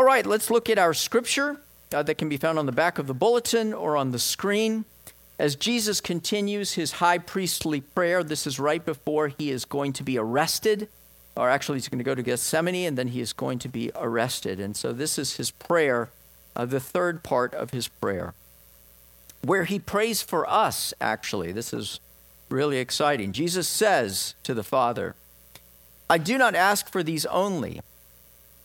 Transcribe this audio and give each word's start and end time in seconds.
All 0.00 0.06
right, 0.06 0.24
let's 0.24 0.50
look 0.50 0.70
at 0.70 0.78
our 0.78 0.94
scripture 0.94 1.60
uh, 1.92 2.02
that 2.04 2.14
can 2.14 2.30
be 2.30 2.38
found 2.38 2.58
on 2.58 2.64
the 2.64 2.72
back 2.72 2.98
of 2.98 3.06
the 3.06 3.12
bulletin 3.12 3.74
or 3.74 3.98
on 3.98 4.12
the 4.12 4.18
screen. 4.18 4.86
As 5.38 5.56
Jesus 5.56 6.00
continues 6.00 6.72
his 6.72 6.92
high 6.92 7.18
priestly 7.18 7.82
prayer, 7.82 8.24
this 8.24 8.46
is 8.46 8.58
right 8.58 8.82
before 8.82 9.28
he 9.28 9.50
is 9.50 9.66
going 9.66 9.92
to 9.92 10.02
be 10.02 10.16
arrested, 10.16 10.88
or 11.36 11.50
actually, 11.50 11.76
he's 11.76 11.88
going 11.88 11.98
to 11.98 12.04
go 12.04 12.14
to 12.14 12.22
Gethsemane 12.22 12.86
and 12.86 12.96
then 12.96 13.08
he 13.08 13.20
is 13.20 13.34
going 13.34 13.58
to 13.58 13.68
be 13.68 13.92
arrested. 13.94 14.58
And 14.58 14.74
so, 14.74 14.94
this 14.94 15.18
is 15.18 15.36
his 15.36 15.50
prayer, 15.50 16.08
uh, 16.56 16.64
the 16.64 16.80
third 16.80 17.22
part 17.22 17.52
of 17.52 17.72
his 17.72 17.88
prayer, 17.88 18.32
where 19.44 19.64
he 19.64 19.78
prays 19.78 20.22
for 20.22 20.48
us, 20.48 20.94
actually. 20.98 21.52
This 21.52 21.74
is 21.74 22.00
really 22.48 22.78
exciting. 22.78 23.32
Jesus 23.32 23.68
says 23.68 24.34
to 24.44 24.54
the 24.54 24.64
Father, 24.64 25.14
I 26.08 26.16
do 26.16 26.38
not 26.38 26.54
ask 26.54 26.90
for 26.90 27.02
these 27.02 27.26
only, 27.26 27.82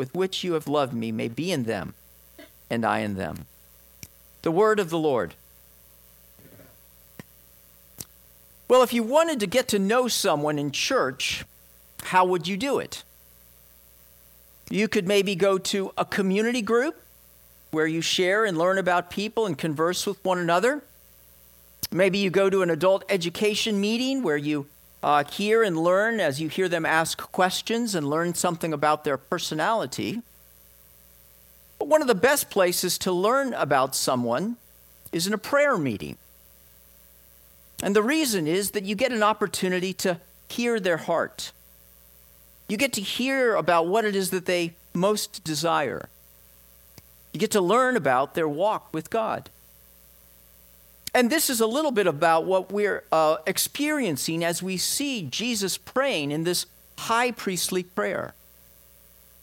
with 0.00 0.14
which 0.14 0.42
you 0.42 0.54
have 0.54 0.66
loved 0.66 0.94
me 0.94 1.12
may 1.12 1.28
be 1.28 1.52
in 1.52 1.64
them, 1.64 1.92
and 2.70 2.86
I 2.86 3.00
in 3.00 3.16
them. 3.16 3.44
The 4.40 4.50
word 4.50 4.80
of 4.80 4.88
the 4.88 4.96
Lord. 4.96 5.34
Well, 8.66 8.82
if 8.82 8.94
you 8.94 9.02
wanted 9.02 9.40
to 9.40 9.46
get 9.46 9.68
to 9.68 9.78
know 9.78 10.08
someone 10.08 10.58
in 10.58 10.70
church, 10.70 11.44
how 12.04 12.24
would 12.24 12.48
you 12.48 12.56
do 12.56 12.78
it? 12.78 13.04
You 14.70 14.88
could 14.88 15.06
maybe 15.06 15.34
go 15.34 15.58
to 15.58 15.92
a 15.98 16.06
community 16.06 16.62
group 16.62 16.96
where 17.70 17.86
you 17.86 18.00
share 18.00 18.46
and 18.46 18.56
learn 18.56 18.78
about 18.78 19.10
people 19.10 19.44
and 19.44 19.58
converse 19.58 20.06
with 20.06 20.24
one 20.24 20.38
another. 20.38 20.82
Maybe 21.92 22.16
you 22.16 22.30
go 22.30 22.48
to 22.48 22.62
an 22.62 22.70
adult 22.70 23.04
education 23.10 23.78
meeting 23.78 24.22
where 24.22 24.38
you 24.38 24.64
uh, 25.02 25.24
hear 25.24 25.62
and 25.62 25.76
learn 25.78 26.20
as 26.20 26.40
you 26.40 26.48
hear 26.48 26.68
them 26.68 26.84
ask 26.84 27.18
questions 27.32 27.94
and 27.94 28.08
learn 28.08 28.34
something 28.34 28.72
about 28.72 29.04
their 29.04 29.16
personality. 29.16 30.20
But 31.78 31.88
one 31.88 32.02
of 32.02 32.08
the 32.08 32.14
best 32.14 32.50
places 32.50 32.98
to 32.98 33.12
learn 33.12 33.54
about 33.54 33.94
someone 33.94 34.56
is 35.12 35.26
in 35.26 35.32
a 35.32 35.38
prayer 35.38 35.78
meeting. 35.78 36.18
And 37.82 37.96
the 37.96 38.02
reason 38.02 38.46
is 38.46 38.72
that 38.72 38.84
you 38.84 38.94
get 38.94 39.12
an 39.12 39.22
opportunity 39.22 39.92
to 39.94 40.20
hear 40.48 40.78
their 40.78 40.98
heart. 40.98 41.52
You 42.68 42.76
get 42.76 42.92
to 42.94 43.00
hear 43.00 43.54
about 43.54 43.86
what 43.86 44.04
it 44.04 44.14
is 44.14 44.30
that 44.30 44.46
they 44.46 44.74
most 44.92 45.42
desire. 45.42 46.08
You 47.32 47.40
get 47.40 47.50
to 47.52 47.60
learn 47.60 47.96
about 47.96 48.34
their 48.34 48.48
walk 48.48 48.92
with 48.92 49.08
God. 49.08 49.48
And 51.12 51.30
this 51.30 51.50
is 51.50 51.60
a 51.60 51.66
little 51.66 51.90
bit 51.90 52.06
about 52.06 52.44
what 52.44 52.70
we're 52.70 53.02
uh, 53.10 53.38
experiencing 53.46 54.44
as 54.44 54.62
we 54.62 54.76
see 54.76 55.22
Jesus 55.22 55.76
praying 55.76 56.30
in 56.30 56.44
this 56.44 56.66
high 56.98 57.32
priestly 57.32 57.82
prayer. 57.82 58.34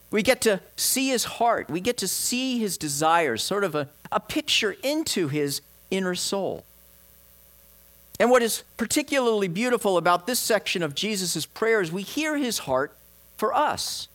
We 0.09 0.23
get 0.23 0.39
to 0.41 0.61
see 0.77 1.09
his 1.09 1.25
heart, 1.25 1.69
we 1.69 1.81
get 1.81 1.97
to 1.97 2.07
see 2.07 2.59
his 2.59 2.77
desires, 2.77 3.43
sort 3.43 3.65
of 3.65 3.75
a, 3.75 3.89
a 4.11 4.21
picture 4.21 4.75
into 4.81 5.27
his 5.27 5.61
inner 5.91 6.15
soul. 6.15 6.63
And 8.19 8.31
what 8.31 8.41
is 8.41 8.63
particularly 8.77 9.47
beautiful 9.47 9.97
about 9.97 10.25
this 10.25 10.39
section 10.39 10.81
of 10.81 10.95
Jesus' 10.95 11.45
prayer 11.45 11.81
is 11.81 11.91
we 11.91 12.01
hear 12.03 12.37
his 12.37 12.59
heart 12.59 12.95
for 13.35 13.53
us. 13.53 14.07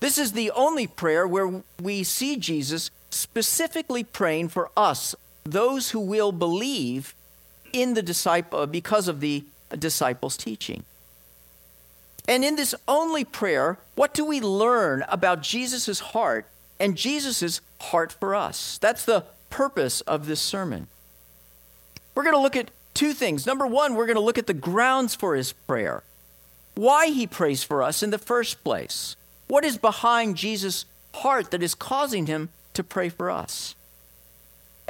This 0.00 0.18
is 0.18 0.32
the 0.32 0.50
only 0.52 0.86
prayer 0.86 1.26
where 1.26 1.62
we 1.80 2.04
see 2.04 2.36
Jesus 2.36 2.90
specifically 3.10 4.04
praying 4.04 4.48
for 4.48 4.70
us, 4.76 5.14
those 5.44 5.90
who 5.90 6.00
will 6.00 6.32
believe 6.32 7.14
in 7.72 7.94
the 7.94 8.02
disciple 8.02 8.66
because 8.66 9.08
of 9.08 9.20
the 9.20 9.44
disciples' 9.78 10.36
teaching. 10.36 10.84
And 12.28 12.44
in 12.44 12.56
this 12.56 12.74
only 12.86 13.24
prayer, 13.24 13.78
what 13.94 14.14
do 14.14 14.24
we 14.24 14.40
learn 14.40 15.04
about 15.08 15.42
Jesus' 15.42 16.00
heart 16.00 16.46
and 16.78 16.96
Jesus' 16.96 17.60
heart 17.80 18.12
for 18.12 18.34
us? 18.34 18.78
That's 18.78 19.04
the 19.04 19.24
purpose 19.48 20.00
of 20.02 20.26
this 20.26 20.40
sermon. 20.40 20.86
We're 22.14 22.24
going 22.24 22.36
to 22.36 22.40
look 22.40 22.56
at 22.56 22.70
two 22.94 23.12
things. 23.12 23.46
Number 23.46 23.66
one, 23.66 23.94
we're 23.94 24.06
going 24.06 24.16
to 24.16 24.22
look 24.22 24.38
at 24.38 24.46
the 24.46 24.54
grounds 24.54 25.14
for 25.14 25.34
his 25.34 25.52
prayer. 25.52 26.02
Why 26.74 27.06
he 27.06 27.26
prays 27.26 27.62
for 27.62 27.82
us 27.82 28.02
in 28.02 28.10
the 28.10 28.18
first 28.18 28.62
place. 28.62 29.16
What 29.48 29.64
is 29.64 29.76
behind 29.78 30.36
Jesus' 30.36 30.84
heart 31.14 31.50
that 31.50 31.62
is 31.62 31.74
causing 31.74 32.26
him 32.26 32.50
to 32.74 32.84
pray 32.84 33.08
for 33.08 33.30
us? 33.30 33.74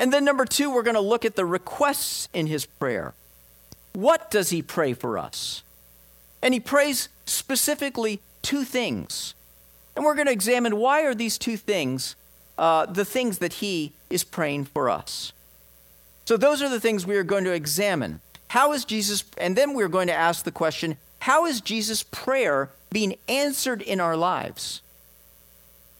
And 0.01 0.11
then, 0.11 0.25
number 0.25 0.47
two, 0.47 0.73
we're 0.73 0.83
going 0.83 0.95
to 0.95 1.01
look 1.03 1.27
at 1.27 1.37
the 1.37 1.45
requests 1.45 2.31
in 2.33 2.47
his 2.47 2.65
prayer. 2.65 3.13
What 3.93 4.31
does 4.31 4.49
he 4.49 4.63
pray 4.63 4.95
for 4.95 5.19
us? 5.19 5.63
And 6.43 6.55
he 6.55 6.59
prays 6.59 7.11
specifically 7.27 8.21
two 8.41 8.65
things. 8.65 9.35
And 9.95 10.03
we're 10.03 10.15
going 10.15 10.27
to 10.27 10.33
examine 10.33 10.79
why 10.79 11.03
are 11.03 11.15
these 11.15 11.37
two 11.37 11.59
things 11.59 12.17
uh, 12.57 12.87
the 12.87 13.05
things 13.05 13.39
that 13.39 13.55
he 13.55 13.93
is 14.09 14.25
praying 14.25 14.67
for 14.67 14.89
us. 14.89 15.33
So, 16.25 16.39
those 16.39 16.63
are 16.63 16.69
the 16.71 16.81
things 16.81 17.07
we 17.07 17.17
are 17.17 17.23
going 17.23 17.45
to 17.45 17.53
examine. 17.53 18.21
How 18.49 18.73
is 18.73 18.87
Jesus, 18.87 19.23
and 19.37 19.55
then 19.55 19.75
we're 19.75 19.89
going 19.89 20.09
to 20.09 20.15
ask 20.15 20.45
the 20.45 20.51
question 20.51 20.97
how 21.21 21.45
is 21.45 21.61
Jesus' 21.61 22.03
prayer 22.03 22.71
being 22.91 23.17
answered 23.29 23.83
in 23.83 24.01
our 24.01 24.17
lives? 24.17 24.81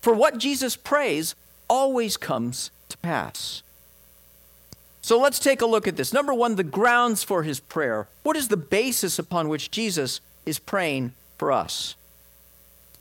For 0.01 0.15
what 0.15 0.39
Jesus 0.39 0.75
prays 0.75 1.35
always 1.69 2.17
comes 2.17 2.71
to 2.89 2.97
pass. 2.99 3.63
So 5.03 5.19
let's 5.19 5.39
take 5.39 5.63
a 5.63 5.67
look 5.67 5.89
at 5.89 5.97
this. 5.97 6.13
Number 6.13 6.35
one, 6.35 6.57
the 6.57 6.65
grounds 6.65 7.23
for 7.23 7.43
his 7.43 7.61
prayer. 7.61 8.09
What 8.23 8.37
is 8.37 8.49
the 8.49 8.57
basis 8.57 9.19
upon 9.19 9.49
which 9.49 9.71
Jesus 9.71 10.21
is 10.45 10.59
praying 10.59 11.13
for 11.39 11.51
us? 11.51 11.95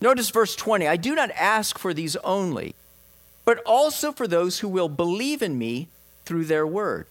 Notice 0.02 0.30
verse 0.30 0.56
20 0.56 0.88
I 0.88 0.96
do 0.96 1.14
not 1.14 1.32
ask 1.32 1.78
for 1.78 1.94
these 1.94 2.16
only, 2.18 2.76
but 3.46 3.60
also 3.66 4.12
for 4.12 4.28
those 4.28 4.60
who 4.60 4.70
will 4.70 4.90
believe 4.90 5.42
in 5.42 5.58
me 5.58 5.90
through 6.26 6.46
their 6.46 6.66
word. 6.66 7.06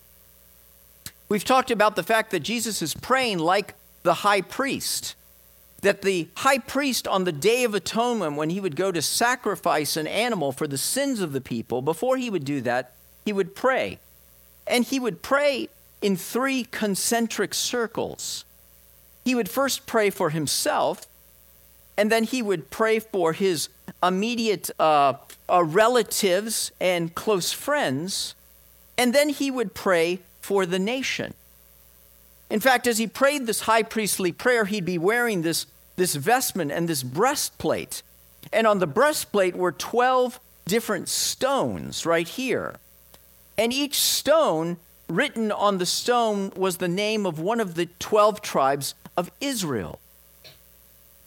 We've 1.29 1.45
talked 1.45 1.71
about 1.71 1.97
the 1.97 2.03
fact 2.03 2.31
that 2.31 2.41
Jesus 2.41 2.81
is 2.81 2.95
praying 2.95 3.39
like 3.39 3.75
the 4.03 4.15
high 4.15 4.41
priest. 4.41 5.15
That 5.83 6.03
the 6.03 6.29
high 6.37 6.59
priest 6.59 7.07
on 7.07 7.25
the 7.25 7.33
Day 7.33 7.65
of 7.65 7.75
Atonement, 7.75 8.37
when 8.37 8.51
he 8.51 8.61
would 8.61 8.75
go 8.75 8.91
to 8.91 9.03
sacrifice 9.03 9.97
an 9.97 10.07
animal 10.07 10.51
for 10.51 10.67
the 10.67 10.79
sins 10.79 11.21
of 11.21 11.33
the 11.33 11.41
people, 11.41 11.83
before 11.83 12.17
he 12.17 12.31
would 12.31 12.45
do 12.45 12.61
that, 12.63 12.95
he 13.25 13.33
would 13.33 13.55
pray. 13.55 13.99
And 14.69 14.85
he 14.85 15.01
would 15.01 15.23
pray 15.23 15.69
in 16.01 16.17
three 16.17 16.65
concentric 16.65 17.55
circles. 17.55 18.45
He 19.25 19.35
would 19.35 19.49
first 19.49 19.87
pray 19.87 20.11
for 20.11 20.31
himself, 20.31 21.07
and 21.97 22.13
then 22.13 22.25
he 22.25 22.43
would 22.43 22.71
pray 22.71 22.99
for 22.99 23.33
his 23.33 23.69
immediate 24.03 24.71
uh, 24.79 25.15
uh, 25.49 25.65
relatives 25.65 26.71
and 26.81 27.15
close 27.15 27.53
friends, 27.53 28.35
and 28.97 29.15
then 29.15 29.29
he 29.29 29.51
would 29.51 29.75
pray 29.75 30.21
for 30.41 30.65
the 30.65 30.79
nation. 30.79 31.35
In 32.51 32.61
fact, 32.61 32.87
as 32.87 32.99
he 32.99 33.07
prayed 33.07 33.47
this 33.47 33.63
high 33.63 33.83
priestly 33.83 34.33
prayer, 34.33 34.65
he'd 34.65 34.85
be 34.85 34.99
wearing 34.99 35.43
this, 35.43 35.67
this 35.97 36.15
vestment 36.15 36.73
and 36.73 36.89
this 36.89 37.03
breastplate. 37.03 38.03
And 38.53 38.67
on 38.67 38.79
the 38.79 38.87
breastplate 38.87 39.55
were 39.55 39.73
12 39.73 40.41
different 40.67 41.09
stones 41.09 42.07
right 42.07 42.27
here. 42.27 42.77
And 43.59 43.73
each 43.73 43.99
stone, 44.01 44.77
written 45.09 45.51
on 45.51 45.79
the 45.79 45.87
stone, 45.87 46.53
was 46.55 46.77
the 46.77 46.89
name 46.89 47.27
of 47.27 47.41
one 47.41 47.59
of 47.59 47.75
the 47.75 47.87
12 47.99 48.41
tribes 48.41 48.95
of 49.17 49.31
Israel. 49.41 49.99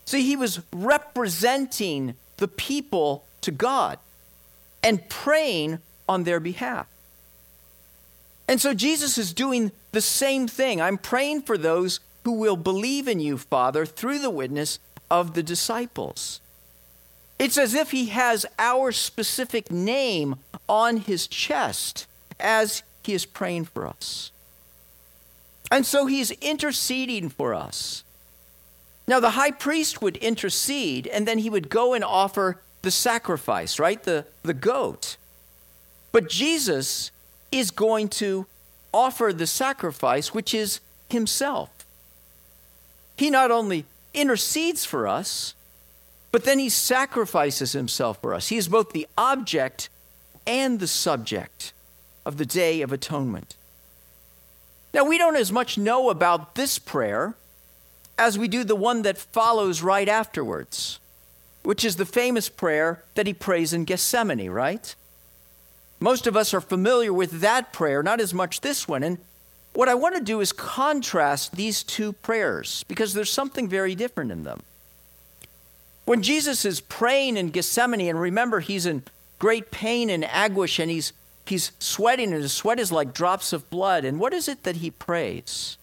See, 0.06 0.24
he 0.24 0.38
was 0.38 0.62
representing 0.72 2.16
the 2.38 2.48
people 2.48 3.26
to 3.42 3.52
God. 3.52 4.00
and 4.84 5.08
praying 5.10 5.78
on 6.10 6.24
their 6.24 6.40
behalf. 6.40 6.88
And 8.48 8.60
so 8.60 8.74
Jesus 8.74 9.20
is 9.20 9.32
doing 9.32 9.72
the 9.92 10.02
same 10.02 10.48
thing. 10.48 10.82
I'm 10.82 10.98
praying 10.98 11.44
for 11.44 11.56
those 11.56 12.00
who 12.24 12.32
will 12.32 12.58
believe 12.58 13.08
in 13.08 13.20
you, 13.20 13.38
Father, 13.38 13.86
through 13.86 14.18
the 14.18 14.32
witness 14.32 14.80
of 15.12 15.36
the 15.36 15.44
disciples. 15.44 16.42
It's 17.38 17.60
as 17.60 17.76
if 17.76 17.92
he 17.92 18.08
has 18.08 18.46
our 18.58 18.92
specific 18.92 19.70
name 19.70 20.38
on 20.68 20.98
his 20.98 21.28
chest 21.28 22.08
as 22.42 22.84
he 23.04 23.14
is 23.14 23.26
praying 23.26 23.66
for 23.66 23.88
us. 23.88 24.32
And 25.72 25.86
so 25.86 26.06
he's 26.06 26.32
interceding 26.32 27.30
for 27.30 27.54
us. 27.54 28.04
Now, 29.08 29.20
the 29.20 29.32
high 29.32 29.52
priest 29.52 30.02
would 30.02 30.18
intercede, 30.18 31.08
and 31.08 31.28
then 31.28 31.40
he 31.40 31.50
would 31.50 31.70
go 31.70 31.94
and 31.94 32.04
offer 32.04 32.62
the 32.82 32.92
sacrifice, 32.92 33.80
right? 33.80 34.02
The, 34.04 34.26
the 34.44 34.54
goat. 34.54 35.18
But 36.12 36.30
Jesus 36.30 37.12
is 37.52 37.72
going 37.72 38.10
to 38.10 38.46
offer 38.94 39.32
the 39.34 39.48
sacrifice, 39.48 40.34
which 40.34 40.54
is 40.54 40.82
himself. 41.10 41.70
He 43.18 43.30
not 43.30 43.52
only 43.52 43.86
intercedes 44.14 44.86
for 44.86 45.08
us, 45.08 45.54
but 46.32 46.44
then 46.44 46.60
he 46.60 46.70
sacrifices 46.70 47.74
himself 47.74 48.22
for 48.22 48.34
us. 48.34 48.48
He 48.50 48.58
is 48.58 48.68
both 48.68 48.92
the 48.92 49.08
object 49.18 49.90
and 50.48 50.80
the 50.80 50.88
subject 50.88 51.74
of 52.26 52.38
the 52.38 52.46
Day 52.46 52.82
of 52.82 52.92
Atonement. 52.92 53.56
Now, 54.94 55.06
we 55.06 55.18
don't 55.18 55.38
as 55.38 55.52
much 55.52 55.78
know 55.78 56.10
about 56.10 56.56
this 56.56 56.78
prayer 56.78 57.36
as 58.18 58.38
we 58.38 58.48
do 58.48 58.64
the 58.64 58.76
one 58.76 59.02
that 59.04 59.18
follows 59.18 59.82
right 59.82 60.08
afterwards, 60.08 61.00
which 61.64 61.86
is 61.86 61.96
the 61.96 62.06
famous 62.06 62.50
prayer 62.50 63.04
that 63.16 63.28
he 63.28 63.34
prays 63.34 63.74
in 63.74 63.86
Gethsemane, 63.86 64.50
right? 64.50 64.94
Most 66.00 66.28
of 66.28 66.36
us 66.36 66.54
are 66.54 66.62
familiar 66.62 67.14
with 67.14 67.42
that 67.42 67.72
prayer, 67.72 68.04
not 68.04 68.20
as 68.20 68.34
much 68.34 68.62
this 68.62 68.88
one. 68.88 69.04
And 69.04 69.20
what 69.74 69.88
I 69.88 69.96
want 69.96 70.16
to 70.16 70.22
do 70.22 70.42
is 70.42 70.52
contrast 70.52 71.56
these 71.56 71.84
two 71.84 72.14
prayers 72.14 72.84
because 72.88 73.14
there's 73.14 73.32
something 73.32 73.70
very 73.70 73.96
different 73.96 74.32
in 74.32 74.44
them. 74.44 74.64
When 76.06 76.24
Jesus 76.24 76.66
is 76.66 76.82
praying 76.82 77.38
in 77.38 77.52
Gethsemane, 77.52 78.10
and 78.10 78.20
remember, 78.20 78.60
he's 78.60 78.86
in 78.86 79.04
great 79.40 79.72
pain 79.72 80.10
and 80.10 80.26
anguish, 80.26 80.80
and 80.80 80.92
he's, 80.92 81.14
he's 81.52 81.72
sweating, 81.80 82.34
and 82.34 82.42
his 82.42 82.54
sweat 82.54 82.80
is 82.80 82.92
like 82.92 83.14
drops 83.14 83.54
of 83.54 83.70
blood. 83.70 84.04
And 84.06 84.20
what 84.20 84.34
is 84.34 84.48
it 84.48 84.64
that 84.64 84.78
he 84.78 84.90
prays? 84.90 85.78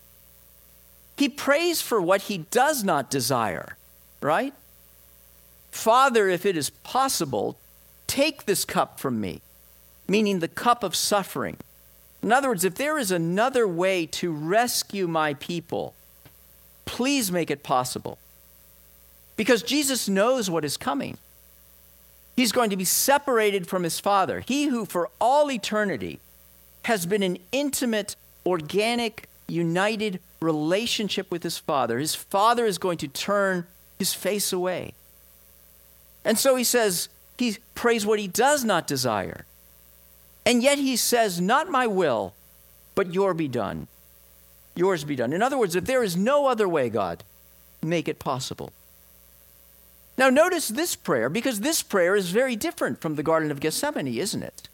He 1.17 1.29
prays 1.29 1.81
for 1.81 2.00
what 2.00 2.23
he 2.23 2.38
does 2.38 2.82
not 2.82 3.11
desire, 3.11 3.76
right? 4.20 4.55
Father, 5.70 6.29
if 6.29 6.47
it 6.47 6.56
is 6.56 6.70
possible, 6.70 7.59
take 8.06 8.47
this 8.47 8.65
cup 8.65 8.99
from 8.99 9.20
me, 9.20 9.43
meaning 10.09 10.38
the 10.38 10.49
cup 10.49 10.82
of 10.82 10.97
suffering. 10.97 11.59
In 12.23 12.32
other 12.32 12.49
words, 12.49 12.65
if 12.65 12.75
there 12.75 12.99
is 12.99 13.11
another 13.11 13.69
way 13.69 14.06
to 14.06 14.32
rescue 14.32 15.06
my 15.06 15.35
people, 15.35 15.94
please 16.87 17.31
make 17.31 17.50
it 17.50 17.62
possible. 17.62 18.19
Because 19.37 19.62
Jesus 19.62 20.09
knows 20.09 20.49
what 20.49 20.65
is 20.65 20.76
coming. 20.76 21.19
He's 22.38 22.52
going 22.52 22.70
to 22.70 22.76
be 22.76 22.85
separated 22.85 23.67
from 23.67 23.82
his 23.82 23.99
Father. 23.99 24.44
He 24.46 24.67
who, 24.67 24.85
for 24.85 25.11
all 25.20 25.50
eternity, 25.50 26.20
has 26.85 27.05
been 27.05 27.20
in 27.20 27.40
intimate, 27.50 28.14
organic, 28.46 29.29
united 29.49 30.20
relationship 30.40 31.32
with 31.32 31.43
his 31.43 31.58
Father. 31.58 31.99
His 31.99 32.14
Father 32.14 32.64
is 32.64 32.79
going 32.79 32.99
to 32.99 33.08
turn 33.08 33.67
his 33.99 34.14
face 34.14 34.52
away. 34.52 34.94
And 36.25 36.38
so 36.38 36.55
he 36.55 36.62
says, 36.62 37.08
he 37.37 37.56
prays 37.75 38.06
what 38.06 38.20
he 38.20 38.29
does 38.29 38.62
not 38.62 38.87
desire. 38.87 39.44
And 40.46 40.62
yet 40.62 40.79
he 40.79 40.94
says, 40.94 41.41
Not 41.41 41.69
my 41.69 41.88
will, 41.88 42.34
but 42.94 43.12
your 43.12 43.34
be 43.34 43.49
done. 43.49 43.88
Yours 44.76 45.02
be 45.02 45.17
done. 45.17 45.32
In 45.32 45.43
other 45.43 45.58
words, 45.58 45.75
if 45.75 45.87
there 45.87 46.05
is 46.05 46.17
no 46.17 46.46
other 46.46 46.69
way, 46.69 46.88
God, 46.88 47.25
make 47.82 48.06
it 48.06 48.20
possible. 48.20 48.73
Now, 50.19 50.31
notice 50.31 50.67
this 50.69 50.97
prayer, 50.97 51.29
because 51.29 51.61
this 51.61 51.81
prayer 51.81 52.17
is 52.17 52.31
very 52.31 52.56
different 52.56 53.00
from 53.00 53.15
the 53.15 53.23
Garden 53.23 53.53
of 53.53 53.61
Gethsemane, 53.61 54.09
isn't 54.09 54.43
it? 54.43 54.69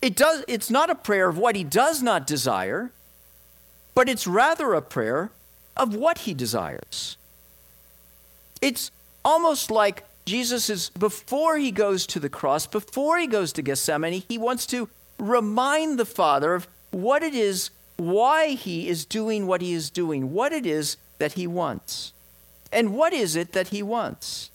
It 0.00 0.16
does, 0.16 0.42
it's 0.48 0.70
not 0.70 0.88
a 0.88 0.94
prayer 0.94 1.28
of 1.28 1.36
what 1.36 1.54
he 1.54 1.64
does 1.64 2.02
not 2.02 2.26
desire, 2.26 2.90
but 3.94 4.08
it's 4.08 4.26
rather 4.26 4.72
a 4.72 4.80
prayer 4.80 5.30
of 5.76 5.94
what 5.94 6.18
he 6.18 6.32
desires. 6.32 7.18
It's 8.62 8.90
almost 9.22 9.70
like 9.70 10.04
Jesus 10.24 10.70
is, 10.70 10.88
before 10.90 11.58
he 11.58 11.70
goes 11.70 12.06
to 12.06 12.18
the 12.18 12.30
cross, 12.30 12.66
before 12.66 13.18
he 13.18 13.26
goes 13.26 13.52
to 13.52 13.62
Gethsemane, 13.62 14.22
he 14.26 14.38
wants 14.38 14.64
to 14.66 14.88
remind 15.18 15.98
the 15.98 16.06
Father 16.06 16.54
of 16.54 16.68
what 16.90 17.22
it 17.22 17.34
is, 17.34 17.68
why 17.98 18.48
he 18.48 18.88
is 18.88 19.04
doing 19.04 19.46
what 19.46 19.60
he 19.60 19.74
is 19.74 19.90
doing, 19.90 20.32
what 20.32 20.54
it 20.54 20.64
is 20.64 20.96
that 21.18 21.34
he 21.34 21.46
wants. 21.46 22.14
And 22.72 22.94
what 22.94 23.12
is 23.12 23.36
it 23.36 23.52
that 23.52 23.68
he 23.68 23.82
wants? 23.82 24.50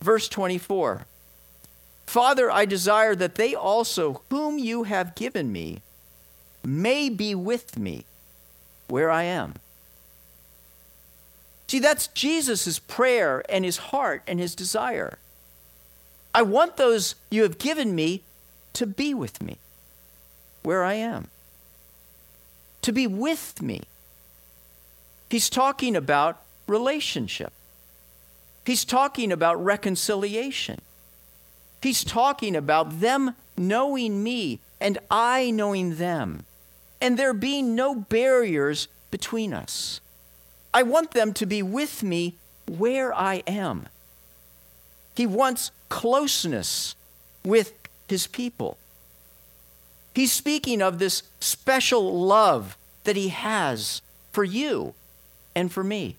Verse 0.00 0.28
24 0.28 1.06
Father, 2.06 2.50
I 2.50 2.64
desire 2.64 3.14
that 3.14 3.36
they 3.36 3.54
also, 3.54 4.22
whom 4.28 4.58
you 4.58 4.82
have 4.82 5.14
given 5.14 5.50
me, 5.50 5.80
may 6.62 7.08
be 7.08 7.34
with 7.34 7.78
me 7.78 8.04
where 8.88 9.10
I 9.10 9.22
am 9.22 9.54
See, 11.74 11.80
that's 11.80 12.06
Jesus' 12.06 12.78
prayer 12.78 13.42
and 13.48 13.64
his 13.64 13.78
heart 13.90 14.22
and 14.28 14.38
his 14.38 14.54
desire. 14.54 15.18
I 16.32 16.42
want 16.42 16.76
those 16.76 17.16
you 17.30 17.42
have 17.42 17.58
given 17.58 17.96
me 17.96 18.22
to 18.74 18.86
be 18.86 19.12
with 19.12 19.42
me 19.42 19.58
where 20.62 20.84
I 20.84 20.94
am, 20.94 21.26
to 22.82 22.92
be 22.92 23.08
with 23.08 23.60
me. 23.60 23.82
He's 25.28 25.50
talking 25.50 25.96
about 25.96 26.43
relationship, 26.66 27.52
he's 28.64 28.84
talking 28.84 29.32
about 29.32 29.62
reconciliation, 29.62 30.80
he's 31.82 32.04
talking 32.04 32.56
about 32.56 33.00
them 33.00 33.34
knowing 33.56 34.22
me 34.22 34.60
and 34.80 34.98
I 35.10 35.50
knowing 35.50 35.96
them, 35.96 36.44
and 37.00 37.18
there 37.18 37.32
being 37.34 37.74
no 37.74 37.94
barriers 37.94 38.88
between 39.10 39.52
us. 39.52 40.00
I 40.72 40.82
want 40.82 41.12
them 41.12 41.32
to 41.34 41.46
be 41.46 41.62
with 41.62 42.02
me 42.02 42.34
where 42.66 43.14
I 43.14 43.42
am. 43.46 43.88
He 45.14 45.26
wants 45.26 45.70
closeness 45.88 46.96
with 47.44 47.72
his 48.08 48.26
people. 48.26 48.76
He's 50.14 50.32
speaking 50.32 50.82
of 50.82 50.98
this 50.98 51.22
special 51.40 52.24
love 52.26 52.76
that 53.04 53.16
he 53.16 53.28
has 53.28 54.02
for 54.32 54.44
you 54.44 54.94
and 55.54 55.72
for 55.72 55.84
me. 55.84 56.16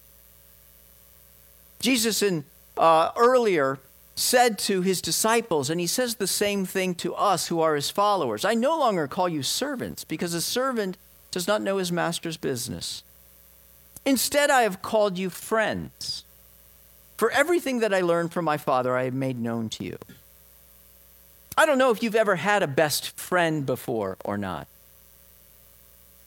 Jesus 1.86 2.24
in 2.24 2.46
uh, 2.78 3.12
earlier 3.16 3.78
said 4.16 4.58
to 4.58 4.82
his 4.82 5.02
disciples, 5.02 5.70
and 5.70 5.80
he 5.80 5.86
says 5.86 6.16
the 6.16 6.26
same 6.26 6.66
thing 6.66 6.96
to 6.96 7.14
us 7.14 7.48
who 7.48 7.62
are 7.62 7.76
his 7.76 7.92
followers 7.92 8.44
I 8.44 8.56
no 8.56 8.76
longer 8.76 9.08
call 9.08 9.30
you 9.30 9.44
servants, 9.44 10.04
because 10.04 10.34
a 10.34 10.42
servant 10.42 10.98
does 11.30 11.48
not 11.48 11.62
know 11.62 11.78
his 11.78 11.92
master's 11.92 12.38
business. 12.38 13.04
Instead, 14.04 14.50
I 14.50 14.64
have 14.64 14.82
called 14.82 15.20
you 15.20 15.30
friends. 15.30 16.26
For 17.18 17.30
everything 17.30 17.80
that 17.80 17.94
I 17.94 18.02
learned 18.02 18.34
from 18.34 18.46
my 18.46 18.58
Father, 18.58 18.98
I 18.98 19.04
have 19.04 19.14
made 19.14 19.40
known 19.40 19.70
to 19.70 19.84
you. 19.84 19.98
I 21.56 21.68
don't 21.68 21.78
know 21.78 21.92
if 21.92 22.02
you've 22.02 22.16
ever 22.16 22.38
had 22.38 22.64
a 22.64 22.68
best 22.68 23.18
friend 23.18 23.64
before 23.64 24.18
or 24.26 24.40
not. 24.40 24.68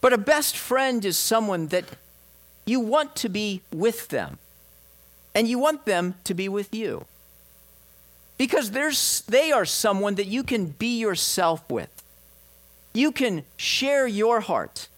But 0.00 0.12
a 0.12 0.18
best 0.18 0.56
friend 0.56 1.04
is 1.04 1.18
someone 1.18 1.66
that 1.68 1.84
you 2.64 2.78
want 2.78 3.16
to 3.16 3.28
be 3.28 3.62
with 3.72 4.08
them, 4.08 4.38
and 5.38 5.46
you 5.46 5.56
want 5.56 5.84
them 5.84 6.16
to 6.24 6.34
be 6.34 6.48
with 6.48 6.74
you. 6.74 7.04
Because 8.38 8.72
they 9.26 9.52
are 9.52 9.64
someone 9.64 10.16
that 10.16 10.26
you 10.26 10.42
can 10.42 10.66
be 10.66 10.98
yourself 10.98 11.62
with. 11.70 12.02
You 12.92 13.12
can 13.12 13.44
share 13.56 14.08
your 14.08 14.40
heart. 14.40 14.88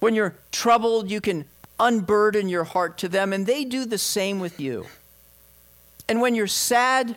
When 0.00 0.16
you're 0.16 0.34
troubled, 0.50 1.08
you 1.08 1.20
can 1.20 1.44
unburden 1.78 2.48
your 2.48 2.64
heart 2.64 2.98
to 2.98 3.08
them, 3.08 3.32
and 3.32 3.46
they 3.46 3.64
do 3.64 3.84
the 3.84 3.96
same 3.96 4.40
with 4.40 4.58
you. 4.58 4.86
And 6.08 6.20
when 6.20 6.34
you're 6.34 6.48
sad, 6.48 7.16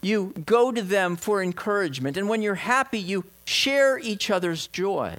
you 0.00 0.32
go 0.46 0.72
to 0.72 0.80
them 0.80 1.16
for 1.16 1.42
encouragement. 1.42 2.16
And 2.16 2.26
when 2.26 2.40
you're 2.40 2.54
happy, 2.54 3.00
you 3.00 3.24
share 3.44 3.98
each 3.98 4.30
other's 4.30 4.66
joy. 4.66 5.16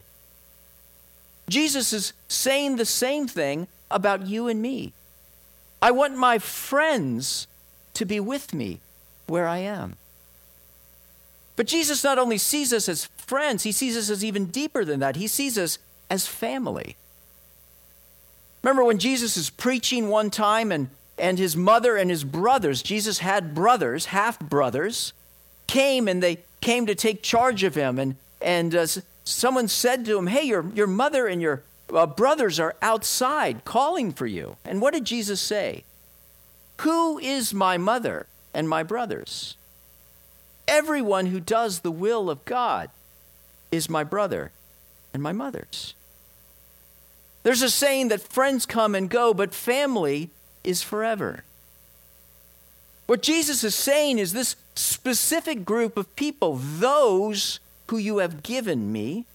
Jesus 1.48 1.94
is 1.94 2.14
saying 2.28 2.78
the 2.78 2.86
same 2.86 3.28
thing 3.28 3.68
about 3.92 4.26
you 4.26 4.48
and 4.48 4.60
me. 4.60 4.94
I 5.84 5.92
want 5.92 6.16
my 6.16 6.40
friends 6.40 7.46
to 7.96 8.06
be 8.06 8.18
with 8.22 8.54
me 8.54 8.80
where 9.28 9.46
I 9.46 9.58
am. 9.58 9.98
But 11.58 11.68
Jesus 11.68 12.06
not 12.06 12.18
only 12.18 12.38
sees 12.38 12.72
us 12.72 12.88
as 12.88 13.10
friends, 13.18 13.64
he 13.64 13.74
sees 13.74 13.98
us 13.98 14.10
as 14.10 14.24
even 14.24 14.46
deeper 14.46 14.86
than 14.86 15.02
that. 15.02 15.18
He 15.18 15.28
sees 15.28 15.58
us 15.58 15.80
as 16.10 16.26
family. 16.26 16.96
Remember 18.62 18.86
when 18.86 18.98
Jesus 18.98 19.36
is 19.36 19.50
preaching 19.50 20.08
one 20.08 20.30
time 20.30 20.72
and, 20.72 20.88
and 21.18 21.38
his 21.38 21.58
mother 21.58 21.98
and 21.98 22.10
his 22.10 22.24
brothers, 22.24 22.82
Jesus 22.82 23.20
had 23.20 23.54
brothers, 23.54 24.06
half 24.06 24.40
brothers, 24.40 25.12
came 25.68 26.08
and 26.08 26.24
they 26.24 26.38
came 26.62 26.86
to 26.86 26.96
take 26.96 27.22
charge 27.22 27.62
of 27.64 27.76
him. 27.76 28.00
And, 28.00 28.16
and 28.42 28.74
uh, 28.74 28.88
someone 29.26 29.68
said 29.68 30.06
to 30.06 30.18
him, 30.18 30.28
Hey, 30.28 30.44
your, 30.44 30.66
your 30.74 30.88
mother 30.88 31.28
and 31.28 31.42
your 31.42 31.62
uh, 31.94 32.08
brothers 32.08 32.60
are 32.60 32.76
outside 32.82 33.66
calling 33.66 34.12
for 34.12 34.26
you. 34.26 34.58
And 34.66 34.82
what 34.82 34.94
did 34.94 35.06
Jesus 35.06 35.42
say? 35.42 35.84
Who 36.82 37.20
is 37.20 37.54
my 37.54 37.78
mother 37.78 38.26
and 38.54 38.68
my 38.68 38.84
brothers? 38.84 39.56
Everyone 40.68 41.28
who 41.28 41.40
does 41.40 41.80
the 41.80 41.92
will 41.92 42.30
of 42.30 42.44
God 42.46 42.90
is 43.72 43.90
my 43.90 44.04
brother 44.04 44.52
and 45.14 45.22
my 45.22 45.32
mother's. 45.32 45.94
There's 47.44 47.62
a 47.62 47.70
saying 47.70 48.08
that 48.08 48.22
friends 48.22 48.66
come 48.66 48.96
and 48.96 49.10
go, 49.10 49.34
but 49.34 49.54
family 49.54 50.30
is 50.64 50.82
forever. 50.82 51.44
What 53.06 53.22
Jesus 53.22 53.64
is 53.64 53.76
saying 53.76 54.18
is 54.18 54.32
this 54.32 54.56
specific 54.76 55.66
group 55.66 55.98
of 55.98 56.16
people, 56.16 56.56
those 56.56 57.60
who 57.88 57.98
you 57.98 58.20
have 58.20 58.44
given 58.44 58.92
me, 58.92 59.26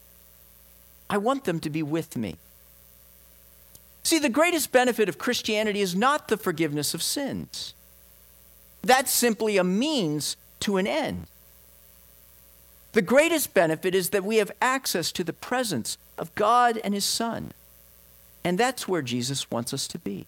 I 1.10 1.18
want 1.18 1.44
them 1.44 1.60
to 1.60 1.70
be 1.70 1.82
with 1.82 2.16
me. 2.16 2.36
See, 4.08 4.18
the 4.18 4.30
greatest 4.30 4.72
benefit 4.72 5.10
of 5.10 5.18
Christianity 5.18 5.82
is 5.82 5.94
not 5.94 6.28
the 6.28 6.38
forgiveness 6.38 6.94
of 6.94 7.02
sins. 7.02 7.74
That's 8.80 9.12
simply 9.12 9.58
a 9.58 9.64
means 9.64 10.38
to 10.60 10.78
an 10.78 10.86
end. 10.86 11.26
The 12.92 13.02
greatest 13.02 13.52
benefit 13.52 13.94
is 13.94 14.08
that 14.08 14.24
we 14.24 14.36
have 14.36 14.50
access 14.62 15.12
to 15.12 15.22
the 15.22 15.34
presence 15.34 15.98
of 16.16 16.34
God 16.34 16.80
and 16.82 16.94
His 16.94 17.04
Son. 17.04 17.52
And 18.42 18.56
that's 18.56 18.88
where 18.88 19.02
Jesus 19.02 19.50
wants 19.50 19.74
us 19.74 19.86
to 19.88 19.98
be. 19.98 20.24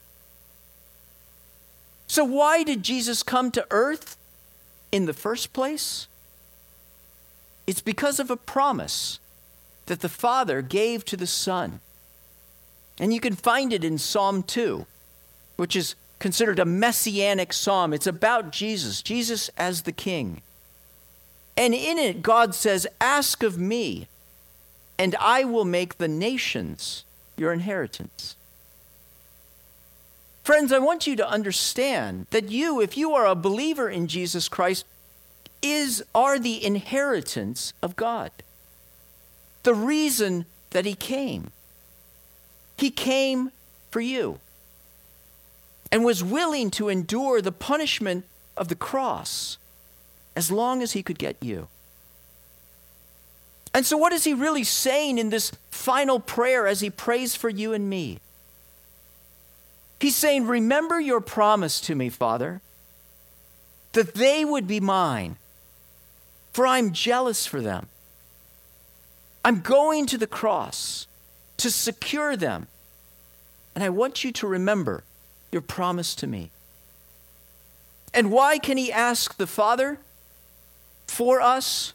So, 2.07 2.23
why 2.23 2.63
did 2.63 2.83
Jesus 2.83 3.23
come 3.23 3.51
to 3.53 3.67
earth 3.71 4.19
in 4.93 5.07
the 5.07 5.15
first 5.15 5.55
place? 5.55 6.07
It's 7.67 7.81
because 7.81 8.21
of 8.21 8.31
a 8.31 8.37
promise 8.37 9.21
that 9.87 10.01
the 10.01 10.11
Father 10.11 10.61
gave 10.61 11.03
to 11.07 11.17
the 11.17 11.27
Son. 11.27 11.81
And 13.01 13.15
you 13.15 13.19
can 13.19 13.35
find 13.35 13.73
it 13.73 13.83
in 13.83 13.97
Psalm 13.97 14.43
2, 14.43 14.85
which 15.57 15.75
is 15.75 15.95
considered 16.19 16.59
a 16.59 16.67
messianic 16.67 17.51
psalm. 17.51 17.95
It's 17.95 18.07
about 18.07 18.53
Jesus, 18.53 19.01
Jesus 19.01 19.49
as 19.57 19.83
the 19.83 19.93
King. 19.93 20.43
And 21.57 21.73
in 21.75 21.97
it, 21.97 22.21
God 22.21 22.55
says, 22.55 22.87
Ask 23.01 23.43
of 23.43 23.59
me, 23.59 24.07
and 24.99 25.17
I 25.19 25.45
will 25.45 25.65
make 25.65 25.97
the 25.97 26.09
nations 26.09 27.07
your 27.39 27.55
inheritance. 27.55 28.37
Friends, 30.45 30.71
I 30.71 30.79
want 30.79 31.07
you 31.07 31.17
to 31.17 31.29
understand 31.29 32.27
that 32.31 32.51
you, 32.51 32.83
if 32.83 32.99
you 32.99 33.15
are 33.15 33.27
a 33.27 33.35
believer 33.35 33.89
in 33.89 34.09
Jesus 34.09 34.47
Christ, 34.47 34.85
is 35.63 36.05
are 36.15 36.39
the 36.39 36.63
inheritance 36.63 37.73
of 37.83 37.97
God. 37.97 38.31
The 39.63 39.75
reason 39.75 40.45
that 40.71 40.85
he 40.85 40.95
came. 40.95 41.51
He 42.81 42.91
came 42.91 43.53
for 43.91 44.01
you 44.01 44.39
and 45.93 46.03
was 46.03 46.25
willing 46.25 46.71
to 46.71 46.89
endure 46.89 47.43
the 47.43 47.53
punishment 47.53 48.25
of 48.57 48.69
the 48.69 48.75
cross 48.75 49.59
as 50.35 50.51
long 50.51 50.83
as 50.83 50.93
he 50.93 51.03
could 51.03 51.19
get 51.19 51.37
you. 51.43 51.69
And 53.75 53.85
so, 53.85 53.99
what 53.99 54.15
is 54.15 54.25
he 54.25 54.33
really 54.33 54.65
saying 54.65 55.19
in 55.19 55.29
this 55.29 55.53
final 55.71 56.21
prayer 56.21 56.67
as 56.67 56.81
he 56.81 56.89
prays 56.89 57.37
for 57.37 57.51
you 57.51 57.75
and 57.75 57.91
me? 57.91 58.19
He's 60.01 60.17
saying, 60.17 60.47
Remember 60.47 60.99
your 60.99 61.21
promise 61.21 61.83
to 61.83 61.95
me, 61.95 62.09
Father, 62.09 62.63
that 63.93 64.15
they 64.15 64.43
would 64.43 64.67
be 64.67 64.81
mine, 64.81 65.37
for 66.55 66.67
I'm 66.67 66.95
jealous 66.95 67.45
for 67.45 67.61
them. 67.61 67.89
I'm 69.45 69.61
going 69.61 70.07
to 70.07 70.17
the 70.17 70.27
cross 70.27 71.07
to 71.61 71.71
secure 71.71 72.37
them. 72.37 72.67
And 73.75 73.85
I 73.85 73.89
want 73.89 74.25
you 74.25 74.33
to 74.33 74.47
remember 74.47 75.05
your 75.53 75.63
promise 75.63 76.15
to 76.17 76.27
me. 76.27 76.51
And 78.13 78.31
why 78.31 78.59
can 78.59 78.77
he 78.77 78.91
ask 78.93 79.37
the 79.37 79.47
Father 79.47 79.99
for 81.07 81.41
us? 81.41 81.93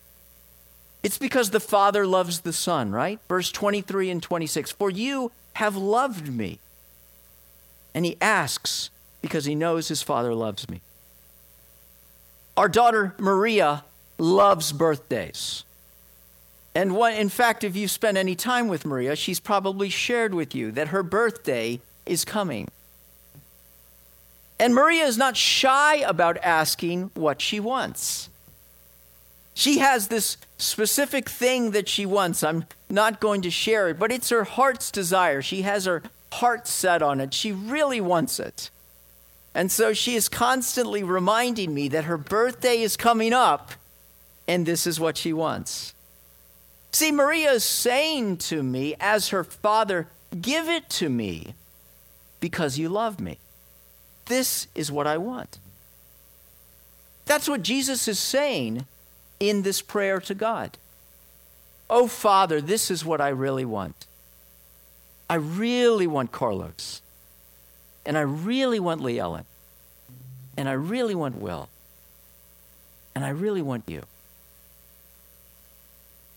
It's 1.04 1.18
because 1.18 1.52
the 1.52 1.60
Father 1.60 2.08
loves 2.08 2.40
the 2.40 2.54
Son, 2.54 2.92
right? 2.92 3.20
Verse 3.28 3.52
23 3.52 4.10
and 4.10 4.24
26 4.24 4.72
For 4.72 4.90
you 4.90 5.32
have 5.54 5.76
loved 5.76 6.34
me 6.34 6.60
and 7.94 8.06
he 8.06 8.18
asks 8.22 8.90
because 9.22 9.46
he 9.46 9.56
knows 9.56 9.88
his 9.88 10.04
father 10.04 10.36
loves 10.36 10.70
me. 10.70 10.82
Our 12.58 12.70
daughter 12.70 13.16
Maria 13.18 13.86
loves 14.18 14.72
birthdays. 14.72 15.64
And 16.76 16.94
what, 16.94 17.14
in 17.14 17.30
fact, 17.30 17.64
if 17.64 17.76
you've 17.76 17.90
spent 17.90 18.18
any 18.18 18.36
time 18.36 18.68
with 18.68 18.86
Maria, 18.86 19.16
she's 19.16 19.40
probably 19.40 19.88
shared 19.88 20.34
with 20.34 20.54
you 20.54 20.72
that 20.74 20.90
her 20.90 21.04
birthday 21.04 21.80
is 22.06 22.26
coming. 22.26 22.68
And 24.60 24.76
Maria 24.76 25.06
is 25.06 25.18
not 25.18 25.38
shy 25.38 25.96
about 25.96 26.38
asking 26.44 27.12
what 27.14 27.42
she 27.42 27.62
wants. 27.62 28.30
She 29.54 29.80
has 29.80 30.10
this 30.10 30.36
specific 30.58 31.30
thing 31.30 31.72
that 31.72 31.88
she 31.88 32.06
wants. 32.06 32.44
I'm 32.44 32.66
not 32.90 33.22
going 33.22 33.42
to 33.44 33.52
share 33.52 33.88
it, 33.90 33.98
but 33.98 34.12
it's 34.12 34.30
her 34.30 34.44
heart's 34.44 34.92
desire. 34.92 35.42
She 35.42 35.62
has 35.62 35.86
her 35.86 36.04
heart 36.34 36.68
set 36.68 37.02
on 37.02 37.22
it. 37.22 37.34
She 37.34 37.54
really 37.54 38.02
wants 38.02 38.38
it. 38.38 38.70
And 39.54 39.72
so 39.72 39.94
she 39.94 40.16
is 40.16 40.28
constantly 40.28 41.04
reminding 41.04 41.74
me 41.74 41.88
that 41.88 42.04
her 42.04 42.18
birthday 42.18 42.82
is 42.82 42.98
coming 42.98 43.32
up 43.32 43.72
and 44.46 44.66
this 44.66 44.86
is 44.86 45.00
what 45.00 45.16
she 45.16 45.32
wants. 45.32 45.95
See, 46.96 47.12
Maria 47.12 47.52
is 47.52 47.66
saying 47.66 48.38
to 48.38 48.64
me, 48.64 48.96
as 49.02 49.28
her 49.28 49.44
father, 49.44 50.08
give 50.40 50.70
it 50.70 50.90
to 50.92 51.10
me 51.10 51.54
because 52.40 52.78
you 52.78 52.88
love 52.88 53.20
me. 53.20 53.38
This 54.28 54.68
is 54.74 54.94
what 54.94 55.06
I 55.06 55.18
want. 55.18 55.60
That's 57.26 57.50
what 57.50 57.64
Jesus 57.64 58.08
is 58.08 58.18
saying 58.18 58.86
in 59.42 59.64
this 59.64 59.82
prayer 59.82 60.22
to 60.22 60.34
God. 60.34 60.78
Oh, 61.90 62.08
Father, 62.08 62.62
this 62.62 62.90
is 62.90 63.04
what 63.04 63.20
I 63.20 63.28
really 63.28 63.66
want. 63.66 64.06
I 65.30 65.36
really 65.36 66.08
want 66.08 66.32
Carlos. 66.32 67.02
And 68.06 68.18
I 68.18 68.22
really 68.22 68.80
want 68.80 69.02
Lee 69.02 69.20
Ellen. 69.20 69.44
And 70.56 70.70
I 70.70 70.74
really 70.74 71.14
want 71.14 71.42
Will. 71.42 71.68
And 73.14 73.26
I 73.26 73.32
really 73.32 73.62
want 73.62 73.84
you. 73.86 74.04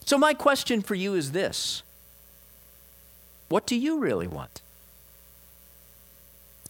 So, 0.08 0.16
my 0.16 0.32
question 0.32 0.80
for 0.80 0.94
you 0.94 1.12
is 1.12 1.32
this 1.32 1.82
What 3.50 3.66
do 3.66 3.76
you 3.76 3.98
really 3.98 4.26
want? 4.26 4.62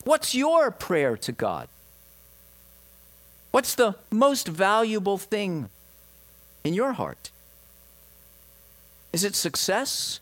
What's 0.03 0.35
your 0.35 0.73
prayer 0.73 1.17
to 1.19 1.31
God? 1.31 1.69
What's 3.53 3.77
the 3.77 3.95
most 4.11 4.49
valuable 4.49 5.19
thing 5.19 5.69
in 6.65 6.75
your 6.75 6.95
heart? 6.95 7.31
Is 9.13 9.23
it 9.23 9.37
success? 9.37 10.19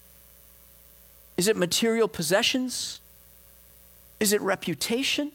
Is 1.38 1.48
it 1.48 1.56
material 1.56 2.08
possessions? 2.08 3.00
Is 4.20 4.34
it 4.34 4.42
reputation? 4.42 5.32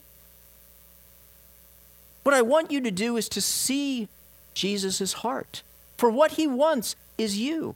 What 2.22 2.36
I 2.36 2.44
want 2.44 2.70
you 2.70 2.80
to 2.82 2.92
do 2.92 3.18
is 3.18 3.28
to 3.30 3.42
see 3.42 4.08
Jesus' 4.54 5.14
heart. 5.26 5.64
For 6.01 6.10
what 6.10 6.31
he 6.31 6.48
wants 6.48 6.96
is 7.20 7.38
you. 7.38 7.75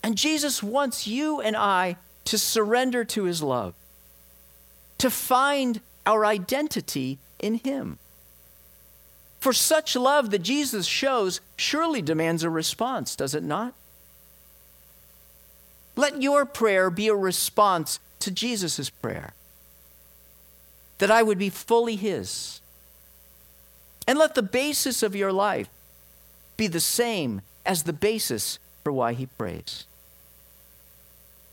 And 0.00 0.16
Jesus 0.16 0.62
wants 0.62 1.04
you 1.04 1.40
and 1.40 1.56
I 1.56 1.96
to 2.26 2.38
surrender 2.38 3.04
to 3.04 3.24
his 3.24 3.42
love, 3.42 3.74
to 4.98 5.10
find 5.10 5.80
our 6.06 6.24
identity 6.24 7.18
in 7.40 7.54
him. 7.54 7.98
For 9.40 9.52
such 9.52 9.96
love 9.96 10.30
that 10.30 10.44
Jesus 10.44 10.86
shows 10.86 11.40
surely 11.56 12.00
demands 12.00 12.44
a 12.44 12.48
response, 12.48 13.16
does 13.16 13.34
it 13.34 13.42
not? 13.42 13.74
Let 15.96 16.22
your 16.22 16.46
prayer 16.46 16.90
be 16.90 17.08
a 17.08 17.16
response 17.16 17.98
to 18.20 18.30
Jesus' 18.30 18.88
prayer 18.88 19.32
that 20.98 21.10
I 21.10 21.24
would 21.24 21.38
be 21.38 21.50
fully 21.50 21.96
His. 21.96 22.60
And 24.06 24.16
let 24.16 24.36
the 24.36 24.44
basis 24.44 25.02
of 25.02 25.16
your 25.16 25.32
life 25.32 25.68
be 26.56 26.66
the 26.66 26.80
same 26.80 27.42
as 27.64 27.82
the 27.82 27.92
basis 27.92 28.58
for 28.82 28.92
why 28.92 29.12
He 29.12 29.26
prays. 29.26 29.86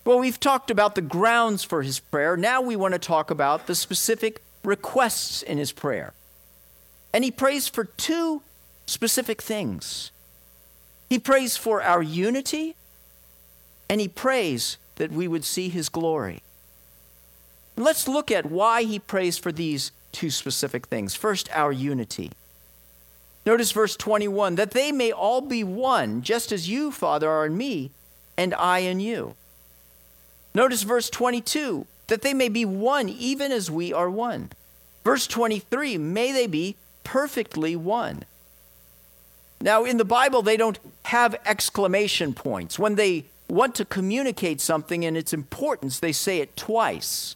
Well, 0.05 0.19
we've 0.19 0.39
talked 0.39 0.69
about 0.69 0.95
the 0.95 1.01
grounds 1.01 1.63
for 1.63 1.81
His 1.81 1.99
prayer. 1.99 2.35
Now 2.35 2.61
we 2.61 2.75
want 2.75 2.93
to 2.93 2.99
talk 2.99 3.31
about 3.31 3.67
the 3.67 3.75
specific 3.75 4.41
requests 4.63 5.41
in 5.41 5.57
His 5.57 5.71
prayer. 5.71 6.13
And 7.13 7.23
He 7.23 7.31
prays 7.31 7.67
for 7.67 7.85
two 7.85 8.41
specific 8.85 9.41
things 9.41 10.11
He 11.09 11.19
prays 11.19 11.55
for 11.57 11.81
our 11.81 12.01
unity 12.01 12.75
and 13.93 14.01
he 14.01 14.07
prays 14.07 14.77
that 14.95 15.11
we 15.11 15.27
would 15.27 15.43
see 15.43 15.69
his 15.69 15.89
glory. 15.89 16.41
Let's 17.77 18.07
look 18.07 18.31
at 18.31 18.45
why 18.45 18.83
he 18.83 18.97
prays 18.97 19.37
for 19.37 19.51
these 19.51 19.91
two 20.11 20.29
specific 20.29 20.87
things. 20.87 21.15
First, 21.15 21.49
our 21.53 21.71
unity. 21.71 22.31
Notice 23.45 23.71
verse 23.71 23.95
21 23.95 24.55
that 24.55 24.71
they 24.71 24.91
may 24.91 25.11
all 25.11 25.41
be 25.41 25.63
one, 25.63 26.21
just 26.21 26.51
as 26.51 26.69
you, 26.69 26.91
Father, 26.91 27.29
are 27.29 27.45
in 27.45 27.57
me, 27.57 27.91
and 28.37 28.53
I 28.53 28.79
in 28.79 28.99
you. 28.99 29.35
Notice 30.53 30.83
verse 30.83 31.09
22 31.09 31.85
that 32.07 32.21
they 32.21 32.33
may 32.33 32.49
be 32.49 32.65
one, 32.65 33.09
even 33.09 33.51
as 33.51 33.71
we 33.71 33.91
are 33.91 34.09
one. 34.09 34.51
Verse 35.03 35.27
23 35.27 35.97
may 35.97 36.31
they 36.31 36.47
be 36.47 36.75
perfectly 37.03 37.75
one. 37.75 38.23
Now, 39.61 39.85
in 39.85 39.97
the 39.97 40.05
Bible, 40.05 40.41
they 40.41 40.57
don't 40.57 40.79
have 41.05 41.39
exclamation 41.45 42.33
points. 42.33 42.77
When 42.77 42.95
they 42.95 43.25
want 43.47 43.75
to 43.75 43.85
communicate 43.85 44.59
something 44.59 45.05
and 45.05 45.15
its 45.15 45.33
importance, 45.33 45.99
they 45.99 46.11
say 46.11 46.39
it 46.39 46.57
twice. 46.57 47.35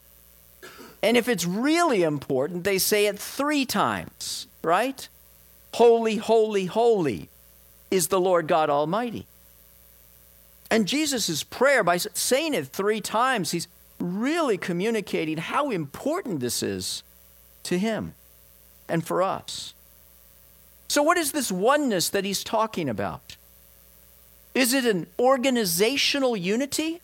And 1.02 1.16
if 1.16 1.28
it's 1.28 1.46
really 1.46 2.02
important, 2.02 2.64
they 2.64 2.78
say 2.78 3.06
it 3.06 3.18
three 3.18 3.64
times, 3.64 4.46
right? 4.62 5.08
Holy, 5.78 6.16
holy, 6.16 6.64
holy 6.64 7.28
is 7.88 8.08
the 8.08 8.18
Lord 8.18 8.48
God 8.48 8.68
Almighty. 8.68 9.26
And 10.72 10.88
Jesus' 10.88 11.44
prayer, 11.44 11.84
by 11.84 11.98
saying 11.98 12.52
it 12.54 12.66
three 12.66 13.00
times, 13.00 13.52
he's 13.52 13.68
really 14.00 14.58
communicating 14.58 15.38
how 15.38 15.70
important 15.70 16.40
this 16.40 16.64
is 16.64 17.04
to 17.62 17.78
him 17.78 18.14
and 18.88 19.06
for 19.06 19.22
us. 19.22 19.72
So, 20.88 21.00
what 21.04 21.16
is 21.16 21.30
this 21.30 21.52
oneness 21.52 22.08
that 22.08 22.24
he's 22.24 22.42
talking 22.42 22.88
about? 22.88 23.36
Is 24.56 24.74
it 24.74 24.84
an 24.84 25.06
organizational 25.16 26.36
unity? 26.36 27.00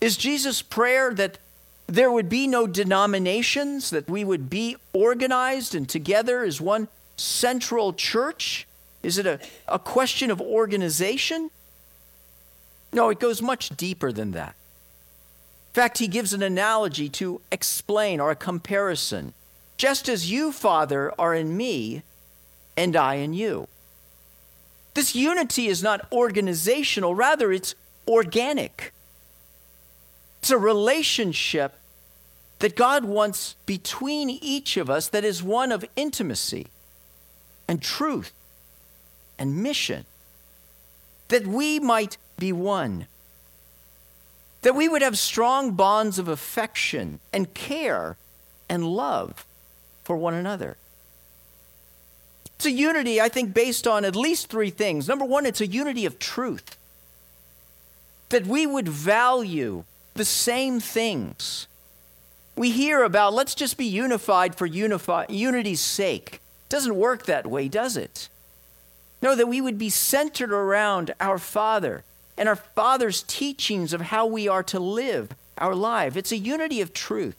Is 0.00 0.16
Jesus' 0.16 0.62
prayer 0.62 1.14
that 1.14 1.38
there 1.86 2.10
would 2.10 2.28
be 2.28 2.48
no 2.48 2.66
denominations, 2.66 3.90
that 3.90 4.10
we 4.10 4.24
would 4.24 4.50
be 4.50 4.76
organized 4.92 5.76
and 5.76 5.88
together 5.88 6.42
as 6.42 6.60
one 6.60 6.88
central 7.16 7.92
church? 7.92 8.66
Is 9.02 9.18
it 9.18 9.26
a, 9.26 9.40
a 9.68 9.78
question 9.78 10.30
of 10.30 10.40
organization? 10.40 11.50
No, 12.92 13.10
it 13.10 13.20
goes 13.20 13.42
much 13.42 13.70
deeper 13.70 14.12
than 14.12 14.32
that. 14.32 14.54
In 15.70 15.82
fact, 15.82 15.98
he 15.98 16.08
gives 16.08 16.32
an 16.32 16.42
analogy 16.42 17.08
to 17.10 17.40
explain 17.52 18.20
or 18.20 18.30
a 18.30 18.36
comparison. 18.36 19.34
Just 19.76 20.08
as 20.08 20.30
you, 20.30 20.50
Father, 20.50 21.12
are 21.18 21.34
in 21.34 21.56
me, 21.56 22.02
and 22.76 22.96
I 22.96 23.16
in 23.16 23.34
you. 23.34 23.68
This 24.94 25.14
unity 25.14 25.66
is 25.66 25.82
not 25.82 26.10
organizational, 26.10 27.14
rather, 27.14 27.52
it's 27.52 27.74
organic. 28.08 28.94
It's 30.40 30.50
a 30.50 30.56
relationship 30.56 31.74
that 32.60 32.76
God 32.76 33.04
wants 33.04 33.56
between 33.66 34.30
each 34.30 34.78
of 34.78 34.88
us 34.88 35.08
that 35.08 35.24
is 35.24 35.42
one 35.42 35.70
of 35.70 35.84
intimacy 35.96 36.68
and 37.68 37.82
truth 37.82 38.32
and 39.38 39.62
mission, 39.62 40.04
that 41.28 41.46
we 41.46 41.78
might 41.78 42.16
be 42.38 42.52
one, 42.52 43.06
that 44.62 44.74
we 44.74 44.88
would 44.88 45.02
have 45.02 45.18
strong 45.18 45.72
bonds 45.72 46.18
of 46.18 46.28
affection 46.28 47.20
and 47.32 47.54
care 47.54 48.16
and 48.68 48.84
love 48.84 49.46
for 50.02 50.16
one 50.16 50.34
another. 50.34 50.76
It's 52.56 52.66
a 52.66 52.70
unity, 52.70 53.20
I 53.20 53.28
think, 53.28 53.52
based 53.52 53.86
on 53.86 54.04
at 54.04 54.16
least 54.16 54.48
three 54.48 54.70
things. 54.70 55.08
Number 55.08 55.24
one, 55.24 55.44
it's 55.44 55.60
a 55.60 55.66
unity 55.66 56.06
of 56.06 56.18
truth. 56.18 56.78
That 58.30 58.46
we 58.46 58.66
would 58.66 58.88
value 58.88 59.84
the 60.14 60.24
same 60.24 60.80
things. 60.80 61.68
We 62.56 62.70
hear 62.70 63.02
about 63.02 63.34
let's 63.34 63.54
just 63.54 63.76
be 63.76 63.84
unified 63.84 64.54
for 64.54 64.64
unify, 64.64 65.26
unity's 65.28 65.82
sake. 65.82 66.40
Doesn't 66.68 66.96
work 66.96 67.26
that 67.26 67.46
way, 67.46 67.68
does 67.68 67.96
it? 67.96 68.28
No, 69.22 69.34
that 69.34 69.48
we 69.48 69.60
would 69.60 69.78
be 69.78 69.90
centered 69.90 70.52
around 70.52 71.14
our 71.20 71.38
Father 71.38 72.04
and 72.36 72.48
our 72.48 72.56
Father's 72.56 73.22
teachings 73.22 73.92
of 73.92 74.00
how 74.02 74.26
we 74.26 74.46
are 74.48 74.62
to 74.64 74.78
live 74.78 75.30
our 75.58 75.74
life. 75.74 76.16
It's 76.16 76.32
a 76.32 76.36
unity 76.36 76.80
of 76.80 76.92
truth. 76.92 77.36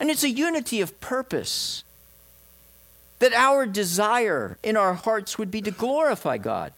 And 0.00 0.10
it's 0.10 0.24
a 0.24 0.30
unity 0.30 0.80
of 0.80 1.00
purpose 1.00 1.84
that 3.18 3.32
our 3.34 3.66
desire 3.66 4.56
in 4.62 4.76
our 4.76 4.94
hearts 4.94 5.38
would 5.38 5.50
be 5.50 5.60
to 5.62 5.70
glorify 5.70 6.38
God 6.38 6.72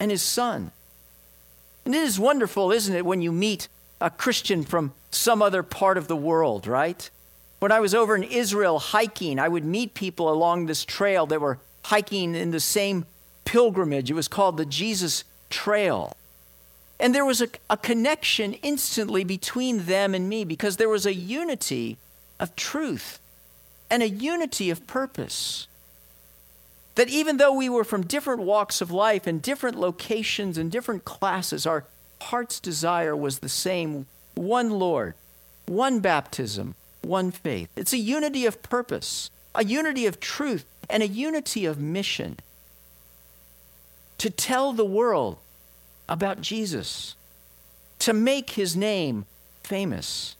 and 0.00 0.10
His 0.10 0.22
Son. 0.22 0.72
And 1.84 1.94
it 1.94 2.02
is 2.02 2.18
wonderful, 2.18 2.72
isn't 2.72 2.94
it, 2.94 3.06
when 3.06 3.22
you 3.22 3.32
meet 3.32 3.68
a 4.00 4.10
Christian 4.10 4.64
from 4.64 4.92
some 5.10 5.42
other 5.42 5.62
part 5.62 5.96
of 5.96 6.08
the 6.08 6.16
world, 6.16 6.66
right? 6.66 7.08
When 7.60 7.72
I 7.72 7.80
was 7.80 7.94
over 7.94 8.16
in 8.16 8.22
Israel 8.24 8.78
hiking, 8.78 9.38
I 9.38 9.48
would 9.48 9.64
meet 9.64 9.94
people 9.94 10.30
along 10.30 10.66
this 10.66 10.84
trail 10.84 11.26
that 11.26 11.40
were 11.40 11.58
hiking 11.84 12.34
in 12.34 12.50
the 12.50 12.60
same 12.60 13.04
pilgrimage. 13.44 14.10
It 14.10 14.14
was 14.14 14.28
called 14.28 14.56
the 14.56 14.64
Jesus 14.64 15.24
Trail. 15.50 16.16
And 16.98 17.14
there 17.14 17.24
was 17.24 17.42
a, 17.42 17.48
a 17.68 17.76
connection 17.76 18.54
instantly 18.54 19.24
between 19.24 19.86
them 19.86 20.14
and 20.14 20.28
me 20.28 20.44
because 20.44 20.76
there 20.78 20.88
was 20.88 21.04
a 21.04 21.14
unity 21.14 21.98
of 22.38 22.56
truth 22.56 23.18
and 23.90 24.02
a 24.02 24.08
unity 24.08 24.70
of 24.70 24.86
purpose. 24.86 25.66
That 26.94 27.08
even 27.08 27.36
though 27.36 27.52
we 27.52 27.68
were 27.68 27.84
from 27.84 28.06
different 28.06 28.42
walks 28.42 28.80
of 28.80 28.90
life 28.90 29.26
and 29.26 29.42
different 29.42 29.78
locations 29.78 30.56
and 30.56 30.70
different 30.70 31.04
classes, 31.04 31.66
our 31.66 31.84
heart's 32.22 32.60
desire 32.60 33.16
was 33.16 33.38
the 33.38 33.48
same 33.48 34.06
one 34.34 34.70
Lord, 34.70 35.14
one 35.66 36.00
baptism, 36.00 36.74
one 37.02 37.30
faith. 37.30 37.68
It's 37.76 37.92
a 37.92 37.98
unity 37.98 38.46
of 38.46 38.62
purpose, 38.62 39.30
a 39.54 39.64
unity 39.64 40.06
of 40.06 40.20
truth, 40.20 40.64
and 40.88 41.02
a 41.02 41.08
unity 41.08 41.64
of 41.64 41.78
mission. 41.78 42.38
To 44.18 44.30
tell 44.30 44.72
the 44.72 44.84
world 44.84 45.38
about 46.08 46.40
Jesus, 46.40 47.14
to 48.00 48.12
make 48.12 48.50
his 48.50 48.76
name 48.76 49.24
famous. 49.62 50.36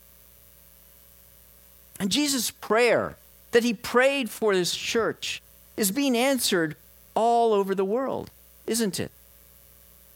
And 1.99 2.11
Jesus' 2.11 2.51
prayer 2.51 3.15
that 3.51 3.63
he 3.63 3.73
prayed 3.73 4.29
for 4.29 4.55
this 4.55 4.75
church 4.75 5.41
is 5.77 5.91
being 5.91 6.17
answered 6.17 6.75
all 7.15 7.53
over 7.53 7.73
the 7.75 7.85
world, 7.85 8.29
isn't 8.67 8.99
it? 8.99 9.11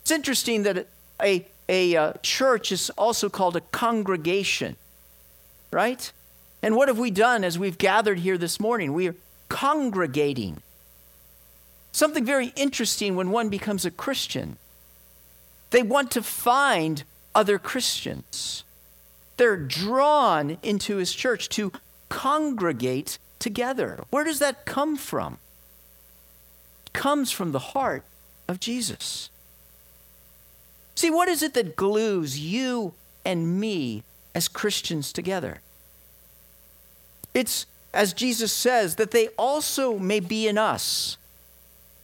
It's 0.01 0.11
interesting 0.11 0.63
that 0.63 0.87
a, 1.21 1.45
a, 1.67 1.95
uh, 1.95 2.13
church 2.21 2.71
is 2.71 2.89
also 2.91 3.29
called 3.29 3.55
a 3.55 3.61
congregation, 3.61 4.75
right? 5.71 6.11
And 6.65 6.75
what 6.75 6.87
have 6.87 6.97
we 6.97 7.11
done 7.11 7.43
as 7.43 7.59
we've 7.59 7.77
gathered 7.77 8.17
here 8.17 8.39
this 8.39 8.59
morning? 8.59 8.93
We 8.93 9.07
are 9.07 9.15
congregating. 9.49 10.63
Something 11.91 12.25
very 12.25 12.53
interesting 12.55 13.15
when 13.15 13.29
one 13.29 13.49
becomes 13.49 13.85
a 13.85 13.91
Christian. 13.91 14.57
They 15.69 15.83
want 15.83 16.09
to 16.09 16.23
find 16.23 17.03
other 17.35 17.59
Christians. 17.59 18.63
They're 19.37 19.57
drawn 19.57 20.57
into 20.63 20.95
his 20.95 21.13
church 21.13 21.49
to 21.49 21.71
congregate 22.09 23.19
together. 23.37 24.03
Where 24.09 24.23
does 24.23 24.39
that 24.39 24.65
come 24.65 24.97
from? 24.97 25.37
It 26.87 26.93
comes 26.93 27.29
from 27.29 27.51
the 27.51 27.59
heart 27.59 28.05
of 28.47 28.59
Jesus. 28.59 29.29
See, 30.95 31.11
what 31.11 31.27
is 31.27 31.43
it 31.43 31.53
that 31.53 31.75
glues 31.75 32.39
you 32.39 32.95
and 33.23 33.59
me 33.59 34.01
as 34.33 34.47
Christians 34.47 35.13
together? 35.13 35.59
It's, 37.35 37.67
as 37.93 38.13
Jesus 38.13 38.51
says, 38.51 38.95
that 38.95 39.11
they 39.11 39.27
also 39.37 39.99
may 39.99 40.21
be 40.21 40.47
in 40.47 40.57
us, 40.57 41.17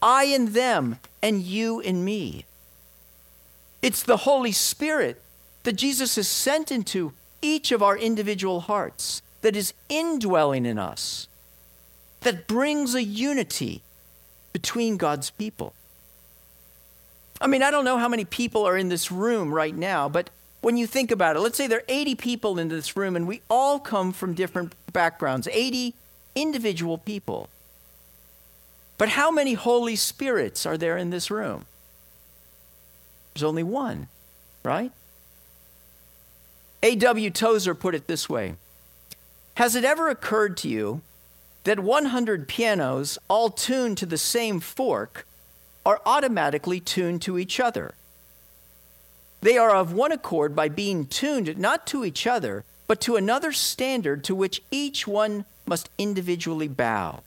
I 0.02 0.26
in 0.26 0.54
them, 0.54 1.00
and 1.24 1.42
you 1.42 1.80
in 1.80 2.04
me. 2.04 2.46
It's 3.82 4.04
the 4.04 4.18
Holy 4.18 4.52
Spirit 4.52 5.22
that 5.64 5.74
Jesus 5.74 6.18
has 6.18 6.28
sent 6.28 6.72
into 6.72 7.14
each 7.42 7.72
of 7.72 7.82
our 7.82 7.98
individual 7.98 8.62
hearts 8.62 9.22
that 9.42 9.56
is 9.56 9.74
indwelling 9.90 10.66
in 10.66 10.78
us, 10.78 11.28
that 12.22 12.48
brings 12.48 12.94
a 12.94 13.04
unity 13.04 13.82
between 14.54 14.98
God's 14.98 15.30
people. 15.30 15.74
I 17.40 17.48
mean, 17.48 17.64
I 17.64 17.72
don't 17.72 17.86
know 17.86 17.98
how 17.98 18.10
many 18.10 18.26
people 18.26 18.68
are 18.68 18.78
in 18.78 18.90
this 18.90 19.12
room 19.12 19.54
right 19.54 19.76
now, 19.76 20.10
but 20.10 20.30
when 20.62 20.78
you 20.78 20.88
think 20.88 21.12
about 21.12 21.36
it, 21.36 21.40
let's 21.40 21.58
say 21.58 21.68
there 21.68 21.80
are 21.80 21.84
80 21.88 22.16
people 22.16 22.60
in 22.60 22.70
this 22.70 22.96
room 22.96 23.16
and 23.16 23.28
we 23.28 23.42
all 23.50 23.80
come 23.80 24.14
from 24.14 24.34
different 24.34 24.74
backgrounds, 24.94 25.48
80 25.52 25.96
individual 26.36 26.98
people. 26.98 27.50
But 28.98 29.10
how 29.10 29.32
many 29.32 29.56
Holy 29.56 29.96
Spirits 29.96 30.66
are 30.66 30.78
there 30.78 30.96
in 30.96 31.10
this 31.10 31.32
room? 31.32 31.66
There's 33.34 33.44
only 33.44 33.64
one, 33.64 34.08
right? 34.64 34.92
A.W. 36.84 37.30
Tozer 37.32 37.74
put 37.74 37.96
it 37.96 38.08
this 38.08 38.30
way 38.30 38.56
Has 39.56 39.76
it 39.76 39.84
ever 39.84 40.10
occurred 40.10 40.58
to 40.58 40.70
you 40.70 41.02
that 41.64 41.80
100 41.80 42.48
pianos, 42.48 43.18
all 43.28 43.50
tuned 43.50 43.98
to 44.00 44.06
the 44.06 44.18
same 44.18 44.60
fork, 44.60 45.26
are 45.86 46.02
automatically 46.06 46.80
tuned 46.80 47.22
to 47.24 47.40
each 47.40 47.60
other? 47.60 47.96
They 49.42 49.58
are 49.58 49.76
of 49.76 49.94
one 49.94 50.12
accord 50.12 50.56
by 50.56 50.70
being 50.70 51.08
tuned 51.08 51.58
not 51.58 51.88
to 51.88 52.06
each 52.06 52.28
other, 52.28 52.64
but 52.88 53.02
to 53.02 53.16
another 53.16 53.52
standard 53.52 54.24
to 54.26 54.36
which 54.36 54.62
each 54.70 55.08
one 55.08 55.46
must 55.66 55.90
individually 55.98 56.68
bow. 56.68 57.22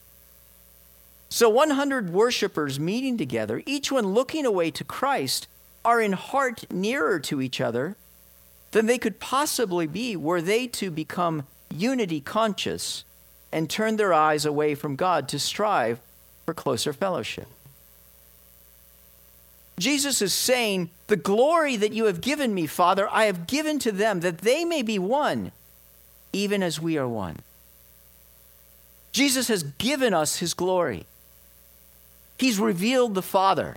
So 1.28 1.48
100 1.48 2.10
worshipers 2.10 2.78
meeting 2.78 3.18
together, 3.18 3.62
each 3.66 3.90
one 3.90 4.08
looking 4.14 4.46
away 4.46 4.70
to 4.70 4.84
Christ, 4.84 5.48
are 5.84 6.00
in 6.00 6.12
heart 6.12 6.70
nearer 6.70 7.18
to 7.20 7.42
each 7.42 7.60
other 7.60 7.96
than 8.70 8.86
they 8.86 8.98
could 8.98 9.18
possibly 9.18 9.86
be 9.86 10.16
were 10.16 10.40
they 10.40 10.66
to 10.68 10.90
become 10.90 11.46
unity 11.74 12.20
conscious 12.20 13.04
and 13.52 13.68
turn 13.68 13.96
their 13.96 14.12
eyes 14.12 14.44
away 14.44 14.74
from 14.74 14.96
God 14.96 15.28
to 15.28 15.38
strive 15.38 16.00
for 16.44 16.54
closer 16.54 16.92
fellowship. 16.92 17.48
Jesus 19.78 20.22
is 20.22 20.32
saying, 20.32 20.90
The 21.08 21.16
glory 21.16 21.76
that 21.76 21.92
you 21.92 22.04
have 22.04 22.20
given 22.20 22.54
me, 22.54 22.66
Father, 22.66 23.08
I 23.10 23.24
have 23.24 23.46
given 23.46 23.78
to 23.80 23.92
them, 23.92 24.20
that 24.20 24.38
they 24.38 24.64
may 24.64 24.82
be 24.82 24.98
one, 24.98 25.52
even 26.32 26.62
as 26.62 26.80
we 26.80 26.96
are 26.96 27.08
one. 27.08 27.40
Jesus 29.12 29.48
has 29.48 29.62
given 29.62 30.14
us 30.14 30.38
his 30.38 30.54
glory. 30.54 31.06
He's 32.38 32.58
revealed 32.58 33.14
the 33.14 33.22
Father. 33.22 33.76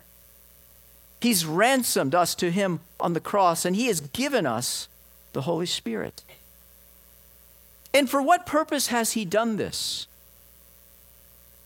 He's 1.22 1.46
ransomed 1.46 2.14
us 2.14 2.36
to 2.36 2.52
him 2.52 2.80
on 3.00 3.14
the 3.14 3.20
cross, 3.20 3.66
and 3.66 3.76
he 3.76 3.88
has 3.88 4.02
given 4.02 4.46
us 4.46 4.88
the 5.34 5.42
Holy 5.42 5.66
Spirit. 5.66 6.24
And 7.94 8.10
for 8.10 8.22
what 8.22 8.46
purpose 8.46 8.88
has 8.88 9.14
he 9.14 9.26
done 9.26 9.58
this? 9.58 10.08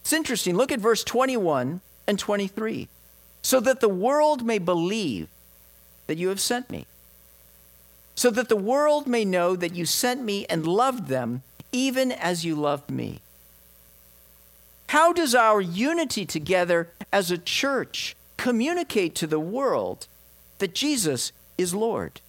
It's 0.01 0.13
interesting. 0.13 0.55
Look 0.55 0.71
at 0.71 0.79
verse 0.79 1.03
21 1.03 1.81
and 2.07 2.19
23 2.19 2.87
so 3.41 3.59
that 3.59 3.79
the 3.79 3.89
world 3.89 4.45
may 4.45 4.59
believe 4.59 5.27
that 6.07 6.17
you 6.17 6.29
have 6.29 6.39
sent 6.39 6.69
me, 6.69 6.85
so 8.15 8.29
that 8.29 8.49
the 8.49 8.55
world 8.55 9.07
may 9.07 9.25
know 9.25 9.55
that 9.55 9.75
you 9.75 9.85
sent 9.85 10.23
me 10.23 10.45
and 10.47 10.67
loved 10.67 11.07
them 11.07 11.43
even 11.71 12.11
as 12.11 12.45
you 12.45 12.55
loved 12.55 12.89
me. 12.89 13.19
How 14.87 15.13
does 15.13 15.33
our 15.33 15.61
unity 15.61 16.25
together 16.25 16.89
as 17.13 17.31
a 17.31 17.37
church 17.37 18.15
communicate 18.35 19.15
to 19.15 19.27
the 19.27 19.39
world 19.39 20.07
that 20.57 20.75
Jesus 20.75 21.31
is 21.57 21.73
Lord? 21.73 22.19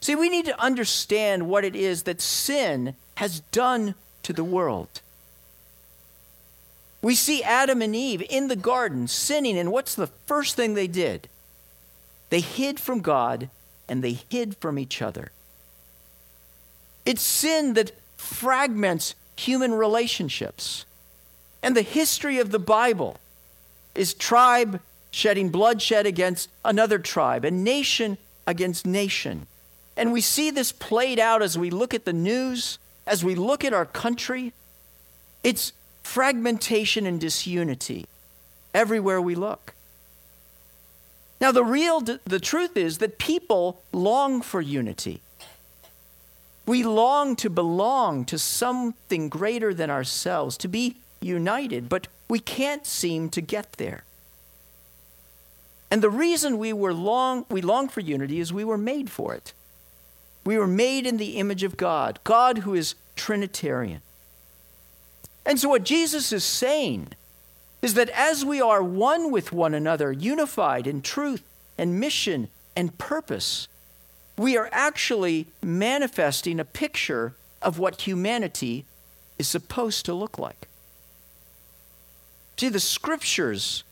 See, 0.00 0.16
we 0.16 0.28
need 0.28 0.46
to 0.46 0.60
understand 0.60 1.48
what 1.48 1.64
it 1.64 1.76
is 1.76 2.02
that 2.02 2.20
sin 2.20 2.96
has 3.18 3.38
done 3.52 3.94
to 4.24 4.32
the 4.32 4.42
world. 4.42 5.00
We 7.02 7.14
see 7.14 7.42
Adam 7.42 7.82
and 7.82 7.94
Eve 7.94 8.22
in 8.30 8.48
the 8.48 8.56
garden 8.56 9.08
sinning, 9.08 9.58
and 9.58 9.72
what's 9.72 9.94
the 9.94 10.06
first 10.06 10.54
thing 10.54 10.74
they 10.74 10.86
did? 10.86 11.28
They 12.30 12.40
hid 12.40 12.80
from 12.80 13.00
God 13.00 13.50
and 13.88 14.02
they 14.02 14.20
hid 14.30 14.56
from 14.56 14.78
each 14.78 15.02
other. 15.02 15.32
It's 17.04 17.20
sin 17.20 17.74
that 17.74 17.92
fragments 18.16 19.14
human 19.36 19.74
relationships. 19.74 20.86
And 21.62 21.76
the 21.76 21.82
history 21.82 22.38
of 22.38 22.52
the 22.52 22.58
Bible 22.58 23.16
is 23.94 24.14
tribe 24.14 24.80
shedding 25.12 25.50
bloodshed 25.50 26.06
against 26.06 26.48
another 26.64 26.98
tribe, 26.98 27.44
and 27.44 27.62
nation 27.62 28.16
against 28.46 28.86
nation. 28.86 29.46
And 29.96 30.10
we 30.12 30.22
see 30.22 30.50
this 30.50 30.72
played 30.72 31.18
out 31.18 31.42
as 31.42 31.58
we 31.58 31.70
look 31.70 31.92
at 31.92 32.06
the 32.06 32.14
news, 32.14 32.78
as 33.06 33.22
we 33.22 33.34
look 33.34 33.62
at 33.62 33.74
our 33.74 33.84
country. 33.84 34.54
It's 35.44 35.72
fragmentation 36.02 37.06
and 37.06 37.20
disunity 37.20 38.06
everywhere 38.74 39.20
we 39.20 39.34
look. 39.34 39.74
Now, 41.40 41.50
the 41.50 41.64
real, 41.64 42.00
the 42.00 42.40
truth 42.40 42.76
is 42.76 42.98
that 42.98 43.18
people 43.18 43.80
long 43.92 44.42
for 44.42 44.60
unity. 44.60 45.20
We 46.66 46.84
long 46.84 47.34
to 47.36 47.50
belong 47.50 48.24
to 48.26 48.38
something 48.38 49.28
greater 49.28 49.74
than 49.74 49.90
ourselves, 49.90 50.56
to 50.58 50.68
be 50.68 50.96
united, 51.20 51.88
but 51.88 52.06
we 52.28 52.38
can't 52.38 52.86
seem 52.86 53.28
to 53.30 53.40
get 53.40 53.72
there. 53.72 54.04
And 55.90 56.00
the 56.00 56.10
reason 56.10 56.58
we 56.58 56.72
were 56.72 56.94
long 56.94 57.44
we 57.50 57.60
long 57.60 57.88
for 57.88 58.00
unity 58.00 58.40
is 58.40 58.52
we 58.52 58.64
were 58.64 58.78
made 58.78 59.10
for 59.10 59.34
it. 59.34 59.52
We 60.44 60.56
were 60.56 60.66
made 60.66 61.06
in 61.06 61.18
the 61.18 61.36
image 61.36 61.64
of 61.64 61.76
God, 61.76 62.18
God 62.24 62.58
who 62.58 62.74
is 62.74 62.94
Trinitarian. 63.16 64.00
And 65.44 65.58
so, 65.58 65.68
what 65.68 65.84
Jesus 65.84 66.32
is 66.32 66.44
saying 66.44 67.08
is 67.80 67.94
that 67.94 68.10
as 68.10 68.44
we 68.44 68.60
are 68.60 68.82
one 68.82 69.30
with 69.30 69.52
one 69.52 69.74
another, 69.74 70.12
unified 70.12 70.86
in 70.86 71.02
truth 71.02 71.42
and 71.76 71.98
mission 71.98 72.48
and 72.76 72.96
purpose, 72.96 73.66
we 74.38 74.56
are 74.56 74.68
actually 74.72 75.46
manifesting 75.62 76.60
a 76.60 76.64
picture 76.64 77.34
of 77.60 77.78
what 77.78 78.02
humanity 78.02 78.84
is 79.38 79.48
supposed 79.48 80.04
to 80.06 80.14
look 80.14 80.38
like. 80.38 80.68
See, 82.56 82.68
the 82.68 82.80
scriptures 82.80 83.82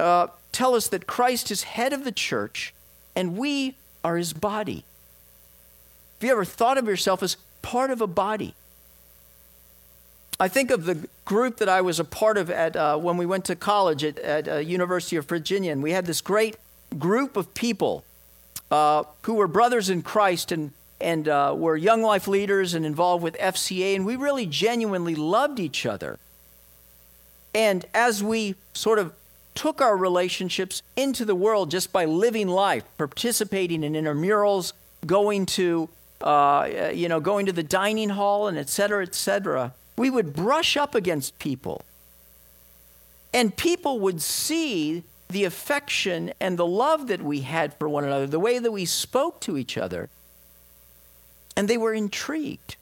uh, 0.00 0.28
tell 0.52 0.74
us 0.74 0.88
that 0.88 1.06
Christ 1.06 1.50
is 1.50 1.64
head 1.64 1.92
of 1.92 2.04
the 2.04 2.12
church 2.12 2.72
and 3.14 3.36
we 3.36 3.76
are 4.02 4.16
his 4.16 4.32
body. 4.32 4.84
Have 6.20 6.26
you 6.26 6.32
ever 6.32 6.44
thought 6.44 6.78
of 6.78 6.86
yourself 6.86 7.22
as 7.22 7.36
part 7.62 7.90
of 7.90 8.00
a 8.00 8.06
body? 8.06 8.54
I 10.40 10.46
think 10.46 10.70
of 10.70 10.84
the 10.84 11.08
group 11.24 11.56
that 11.56 11.68
I 11.68 11.80
was 11.80 11.98
a 11.98 12.04
part 12.04 12.38
of 12.38 12.48
at, 12.48 12.76
uh, 12.76 12.96
when 12.96 13.16
we 13.16 13.26
went 13.26 13.44
to 13.46 13.56
college 13.56 14.04
at, 14.04 14.20
at 14.20 14.46
uh, 14.46 14.56
University 14.58 15.16
of 15.16 15.26
Virginia, 15.26 15.72
and 15.72 15.82
we 15.82 15.90
had 15.90 16.06
this 16.06 16.20
great 16.20 16.56
group 16.96 17.36
of 17.36 17.54
people 17.54 18.04
uh, 18.70 19.02
who 19.22 19.34
were 19.34 19.48
brothers 19.48 19.90
in 19.90 20.02
Christ 20.02 20.52
and, 20.52 20.70
and 21.00 21.26
uh, 21.26 21.54
were 21.56 21.76
young 21.76 22.02
life 22.02 22.28
leaders 22.28 22.74
and 22.74 22.86
involved 22.86 23.24
with 23.24 23.36
FCA, 23.38 23.96
and 23.96 24.06
we 24.06 24.14
really 24.14 24.46
genuinely 24.46 25.16
loved 25.16 25.58
each 25.58 25.84
other. 25.84 26.20
And 27.52 27.84
as 27.92 28.22
we 28.22 28.54
sort 28.74 29.00
of 29.00 29.12
took 29.56 29.80
our 29.80 29.96
relationships 29.96 30.82
into 30.94 31.24
the 31.24 31.34
world 31.34 31.68
just 31.68 31.92
by 31.92 32.04
living 32.04 32.46
life, 32.46 32.84
participating 32.96 33.82
in 33.82 33.94
intramurals, 33.94 34.72
going 35.04 35.46
to, 35.46 35.88
uh, 36.20 36.90
you 36.94 37.08
know, 37.08 37.18
going 37.18 37.46
to 37.46 37.52
the 37.52 37.64
dining 37.64 38.10
hall, 38.10 38.46
and 38.46 38.56
et 38.56 38.68
cetera, 38.68 39.02
et 39.02 39.16
cetera 39.16 39.72
we 39.98 40.10
would 40.10 40.32
brush 40.32 40.76
up 40.76 40.94
against 40.94 41.38
people. 41.38 41.82
And 43.34 43.56
people 43.56 44.00
would 44.00 44.22
see 44.22 45.02
the 45.28 45.44
affection 45.44 46.32
and 46.40 46.58
the 46.58 46.66
love 46.66 47.08
that 47.08 47.20
we 47.20 47.40
had 47.40 47.74
for 47.74 47.88
one 47.88 48.04
another, 48.04 48.26
the 48.26 48.40
way 48.40 48.58
that 48.58 48.72
we 48.72 48.84
spoke 48.84 49.40
to 49.40 49.58
each 49.58 49.76
other. 49.76 50.08
And 51.56 51.68
they 51.68 51.76
were 51.76 51.92
intrigued 51.92 52.76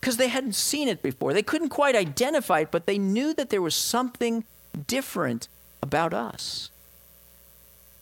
because 0.00 0.16
they 0.16 0.28
hadn't 0.28 0.54
seen 0.54 0.88
it 0.88 1.02
before. 1.02 1.32
They 1.32 1.42
couldn't 1.42 1.68
quite 1.68 1.94
identify 1.94 2.60
it, 2.60 2.70
but 2.70 2.86
they 2.86 2.98
knew 2.98 3.34
that 3.34 3.50
there 3.50 3.62
was 3.62 3.74
something 3.74 4.44
different 4.86 5.46
about 5.82 6.14
us. 6.14 6.70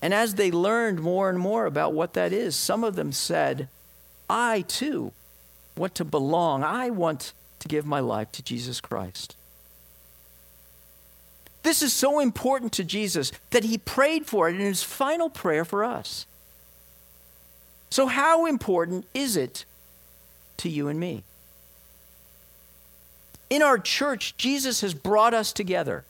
And 0.00 0.14
as 0.14 0.36
they 0.36 0.52
learned 0.52 1.00
more 1.00 1.28
and 1.28 1.38
more 1.38 1.66
about 1.66 1.92
what 1.92 2.12
that 2.14 2.32
is, 2.32 2.54
some 2.54 2.84
of 2.84 2.94
them 2.94 3.10
said, 3.10 3.68
I 4.30 4.62
too 4.62 5.12
want 5.76 5.96
to 5.96 6.04
belong. 6.04 6.62
I 6.62 6.90
want 6.90 7.32
give 7.68 7.86
my 7.86 8.00
life 8.00 8.32
to 8.32 8.42
Jesus 8.42 8.80
Christ. 8.80 9.36
This 11.62 11.82
is 11.82 11.92
so 11.92 12.18
important 12.18 12.72
to 12.72 12.84
Jesus 12.84 13.32
that 13.50 13.64
he 13.64 13.78
prayed 13.78 14.26
for 14.26 14.48
it 14.48 14.54
in 14.54 14.60
his 14.60 14.82
final 14.82 15.28
prayer 15.28 15.64
for 15.64 15.84
us. 15.84 16.26
So, 17.90 18.06
how 18.06 18.46
important 18.46 19.06
is 19.14 19.36
it 19.36 19.64
to 20.58 20.68
you 20.68 20.88
and 20.88 21.00
me? 21.00 21.24
In 23.50 23.62
our 23.62 23.78
church, 23.78 24.36
Jesus 24.36 24.82
has 24.82 24.94
brought 24.94 25.34
us 25.34 25.52
together 25.52 26.04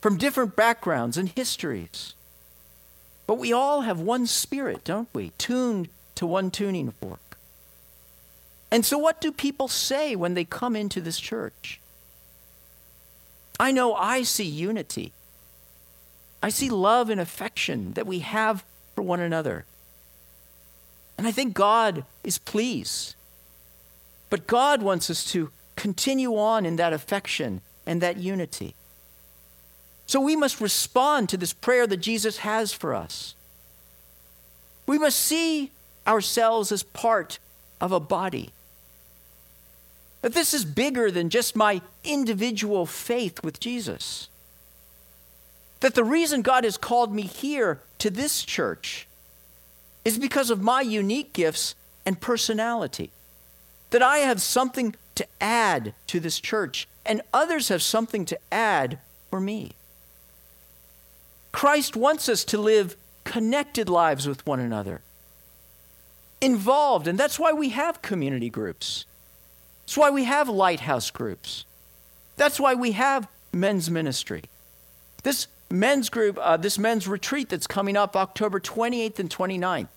from 0.00 0.18
different 0.18 0.56
backgrounds 0.56 1.16
and 1.16 1.28
histories. 1.28 2.14
But 3.26 3.38
we 3.38 3.52
all 3.52 3.82
have 3.82 4.00
one 4.00 4.26
spirit, 4.26 4.84
don't 4.84 5.08
we? 5.14 5.30
Tuned 5.38 5.88
to 6.16 6.26
one 6.26 6.50
tuning 6.50 6.90
fork. 6.90 7.31
And 8.72 8.86
so, 8.86 8.96
what 8.96 9.20
do 9.20 9.30
people 9.30 9.68
say 9.68 10.16
when 10.16 10.32
they 10.32 10.44
come 10.44 10.74
into 10.74 11.02
this 11.02 11.20
church? 11.20 11.78
I 13.60 13.70
know 13.70 13.92
I 13.94 14.22
see 14.22 14.46
unity. 14.46 15.12
I 16.42 16.48
see 16.48 16.70
love 16.70 17.10
and 17.10 17.20
affection 17.20 17.92
that 17.92 18.06
we 18.06 18.20
have 18.20 18.64
for 18.94 19.02
one 19.02 19.20
another. 19.20 19.66
And 21.18 21.26
I 21.26 21.32
think 21.32 21.52
God 21.52 22.06
is 22.24 22.38
pleased. 22.38 23.14
But 24.30 24.46
God 24.46 24.80
wants 24.80 25.10
us 25.10 25.30
to 25.32 25.50
continue 25.76 26.34
on 26.38 26.64
in 26.64 26.76
that 26.76 26.94
affection 26.94 27.60
and 27.84 28.00
that 28.00 28.16
unity. 28.16 28.74
So 30.06 30.18
we 30.18 30.34
must 30.34 30.62
respond 30.62 31.28
to 31.28 31.36
this 31.36 31.52
prayer 31.52 31.86
that 31.86 31.98
Jesus 31.98 32.38
has 32.38 32.72
for 32.72 32.94
us. 32.94 33.34
We 34.86 34.98
must 34.98 35.18
see 35.18 35.72
ourselves 36.06 36.72
as 36.72 36.82
part 36.82 37.38
of 37.78 37.92
a 37.92 38.00
body. 38.00 38.50
That 40.22 40.34
this 40.34 40.54
is 40.54 40.64
bigger 40.64 41.10
than 41.10 41.30
just 41.30 41.54
my 41.56 41.82
individual 42.04 42.86
faith 42.86 43.42
with 43.42 43.60
Jesus. 43.60 44.28
That 45.80 45.94
the 45.94 46.04
reason 46.04 46.42
God 46.42 46.64
has 46.64 46.76
called 46.76 47.12
me 47.12 47.22
here 47.22 47.80
to 47.98 48.08
this 48.08 48.44
church 48.44 49.06
is 50.04 50.18
because 50.18 50.50
of 50.50 50.62
my 50.62 50.80
unique 50.80 51.32
gifts 51.32 51.74
and 52.06 52.20
personality. 52.20 53.10
That 53.90 54.02
I 54.02 54.18
have 54.18 54.40
something 54.40 54.94
to 55.16 55.26
add 55.40 55.94
to 56.06 56.20
this 56.20 56.40
church 56.40 56.88
and 57.04 57.20
others 57.32 57.68
have 57.68 57.82
something 57.82 58.24
to 58.26 58.38
add 58.50 58.98
for 59.28 59.40
me. 59.40 59.72
Christ 61.50 61.96
wants 61.96 62.28
us 62.28 62.44
to 62.44 62.58
live 62.58 62.96
connected 63.24 63.88
lives 63.88 64.26
with 64.26 64.46
one 64.46 64.60
another, 64.60 65.00
involved, 66.40 67.06
and 67.06 67.18
that's 67.18 67.38
why 67.38 67.52
we 67.52 67.70
have 67.70 68.02
community 68.02 68.48
groups. 68.48 69.04
That's 69.92 69.98
why 69.98 70.08
we 70.08 70.24
have 70.24 70.48
lighthouse 70.48 71.10
groups. 71.10 71.66
That's 72.38 72.58
why 72.58 72.72
we 72.72 72.92
have 72.92 73.28
men's 73.52 73.90
ministry. 73.90 74.44
This 75.22 75.48
men's 75.70 76.08
group, 76.08 76.38
uh, 76.40 76.56
this 76.56 76.78
men's 76.78 77.06
retreat 77.06 77.50
that's 77.50 77.66
coming 77.66 77.94
up 77.94 78.16
October 78.16 78.58
28th 78.58 79.18
and 79.18 79.28
29th, 79.28 79.88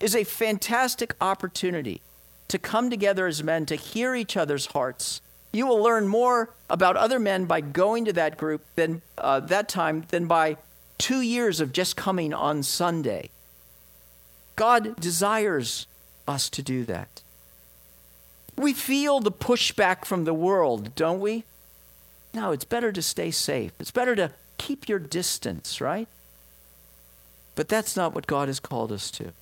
is 0.00 0.16
a 0.16 0.24
fantastic 0.24 1.14
opportunity 1.20 2.00
to 2.48 2.58
come 2.58 2.90
together 2.90 3.28
as 3.28 3.44
men 3.44 3.66
to 3.66 3.76
hear 3.76 4.16
each 4.16 4.36
other's 4.36 4.66
hearts. 4.66 5.20
You 5.52 5.68
will 5.68 5.80
learn 5.80 6.08
more 6.08 6.50
about 6.68 6.96
other 6.96 7.20
men 7.20 7.44
by 7.44 7.60
going 7.60 8.06
to 8.06 8.12
that 8.14 8.36
group 8.36 8.62
than 8.74 9.00
uh, 9.16 9.38
that 9.38 9.68
time 9.68 10.06
than 10.08 10.26
by 10.26 10.56
two 10.98 11.20
years 11.20 11.60
of 11.60 11.72
just 11.72 11.94
coming 11.94 12.34
on 12.34 12.64
Sunday. 12.64 13.30
God 14.56 15.00
desires 15.00 15.86
us 16.26 16.50
to 16.50 16.62
do 16.64 16.84
that. 16.86 17.22
We 18.56 18.72
feel 18.72 19.20
the 19.20 19.32
pushback 19.32 20.04
from 20.04 20.24
the 20.24 20.34
world, 20.34 20.94
don't 20.94 21.20
we? 21.20 21.44
No, 22.32 22.52
it's 22.52 22.64
better 22.64 22.92
to 22.92 23.02
stay 23.02 23.30
safe. 23.30 23.72
It's 23.78 23.90
better 23.90 24.14
to 24.16 24.32
keep 24.58 24.88
your 24.88 24.98
distance, 24.98 25.80
right? 25.80 26.08
But 27.54 27.68
that's 27.68 27.96
not 27.96 28.14
what 28.14 28.26
God 28.26 28.48
has 28.48 28.60
called 28.60 28.92
us 28.92 29.10
to. 29.12 29.32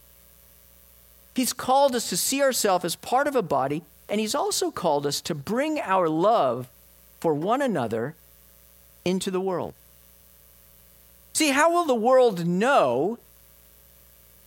He's 1.35 1.53
called 1.53 1.95
us 1.95 2.11
to 2.11 2.17
see 2.17 2.43
ourselves 2.43 2.85
as 2.85 2.97
part 2.97 3.27
of 3.27 3.35
a 3.35 3.43
body, 3.43 3.83
and 4.09 4.21
He's 4.21 4.35
also 4.35 4.71
called 4.71 5.07
us 5.07 5.21
to 5.23 5.35
bring 5.35 5.81
our 5.81 6.09
love 6.09 6.69
for 7.21 7.33
one 7.33 7.63
another 7.63 8.15
into 9.05 9.31
the 9.31 9.41
world. 9.41 9.75
See, 11.33 11.51
how 11.51 11.73
will 11.73 11.87
the 11.87 11.95
world 11.95 12.47
know 12.47 13.19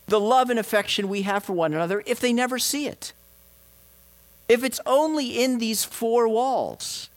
the 0.08 0.20
love 0.20 0.52
and 0.52 0.60
affection 0.60 1.10
we 1.10 1.24
have 1.24 1.44
for 1.44 1.54
one 1.54 1.74
another 1.74 2.04
if 2.06 2.20
they 2.20 2.32
never 2.32 2.60
see 2.60 2.88
it? 2.88 3.14
If 4.48 4.64
it's 4.64 4.80
only 4.86 5.44
in 5.44 5.58
these 5.58 5.84
four 5.84 6.28
walls? 6.28 7.10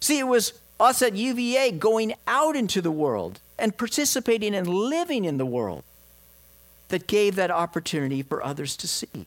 See, 0.00 0.18
it 0.18 0.26
was 0.26 0.52
us 0.80 1.00
at 1.00 1.14
UVA 1.14 1.72
going 1.72 2.14
out 2.26 2.56
into 2.56 2.82
the 2.82 2.90
world 2.90 3.40
and 3.58 3.76
participating 3.76 4.54
and 4.54 4.66
living 4.66 5.24
in 5.24 5.38
the 5.38 5.46
world 5.46 5.84
that 6.88 7.06
gave 7.06 7.36
that 7.36 7.50
opportunity 7.50 8.22
for 8.22 8.44
others 8.44 8.76
to 8.76 8.88
see. 8.88 9.26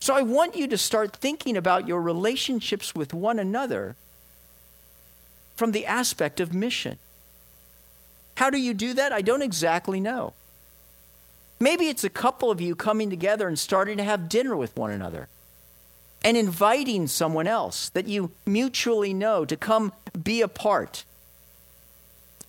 So 0.00 0.14
I 0.14 0.22
want 0.22 0.56
you 0.56 0.66
to 0.66 0.78
start 0.78 1.14
thinking 1.14 1.56
about 1.56 1.86
your 1.86 2.00
relationships 2.00 2.94
with 2.94 3.14
one 3.14 3.38
another 3.38 3.94
from 5.54 5.72
the 5.72 5.86
aspect 5.86 6.40
of 6.40 6.52
mission. 6.52 6.98
How 8.36 8.50
do 8.50 8.58
you 8.58 8.74
do 8.74 8.94
that? 8.94 9.12
I 9.12 9.20
don't 9.20 9.42
exactly 9.42 10.00
know. 10.00 10.32
Maybe 11.62 11.86
it's 11.86 12.02
a 12.02 12.10
couple 12.10 12.50
of 12.50 12.60
you 12.60 12.74
coming 12.74 13.08
together 13.08 13.46
and 13.46 13.56
starting 13.56 13.96
to 13.98 14.02
have 14.02 14.28
dinner 14.28 14.56
with 14.56 14.76
one 14.76 14.90
another 14.90 15.28
and 16.24 16.36
inviting 16.36 17.06
someone 17.06 17.46
else 17.46 17.88
that 17.90 18.08
you 18.08 18.32
mutually 18.44 19.14
know 19.14 19.44
to 19.44 19.56
come 19.56 19.92
be 20.20 20.42
a 20.42 20.48
part. 20.48 21.04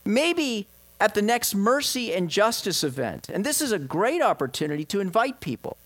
Maybe 0.04 0.66
at 1.00 1.14
the 1.14 1.22
next 1.22 1.54
mercy 1.54 2.12
and 2.12 2.28
justice 2.28 2.84
event. 2.84 3.30
And 3.30 3.46
this 3.46 3.62
is 3.62 3.72
a 3.72 3.78
great 3.78 4.24
opportunity 4.24 4.84
to 4.86 5.00
invite 5.00 5.42
people, 5.42 5.78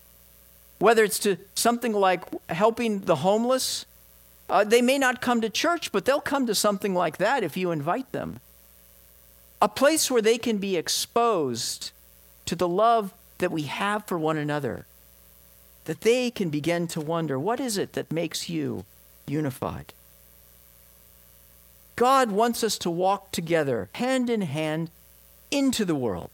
whether 0.78 1.04
it's 1.04 1.18
to 1.18 1.36
something 1.54 1.92
like 1.92 2.22
helping 2.48 3.00
the 3.00 3.16
homeless. 3.16 3.84
Uh, 4.48 4.64
they 4.64 4.80
may 4.80 4.96
not 4.96 5.20
come 5.20 5.42
to 5.42 5.50
church, 5.50 5.92
but 5.92 6.06
they'll 6.06 6.22
come 6.22 6.46
to 6.46 6.54
something 6.54 6.94
like 6.94 7.18
that 7.18 7.44
if 7.44 7.58
you 7.58 7.72
invite 7.72 8.10
them. 8.12 8.40
A 9.60 9.68
place 9.68 10.10
where 10.10 10.22
they 10.22 10.38
can 10.38 10.56
be 10.56 10.78
exposed 10.78 11.90
to 12.46 12.56
the 12.56 12.66
love 12.66 13.12
that 13.38 13.52
we 13.52 13.62
have 13.62 14.06
for 14.06 14.18
one 14.18 14.36
another, 14.36 14.86
that 15.84 16.02
they 16.02 16.30
can 16.30 16.50
begin 16.50 16.86
to 16.88 17.00
wonder 17.00 17.38
what 17.38 17.60
is 17.60 17.78
it 17.78 17.94
that 17.94 18.12
makes 18.12 18.48
you 18.48 18.84
unified? 19.26 19.92
God 21.96 22.30
wants 22.30 22.62
us 22.62 22.78
to 22.78 22.90
walk 22.90 23.32
together, 23.32 23.88
hand 23.94 24.30
in 24.30 24.42
hand, 24.42 24.90
into 25.50 25.84
the 25.84 25.94
world. 25.94 26.30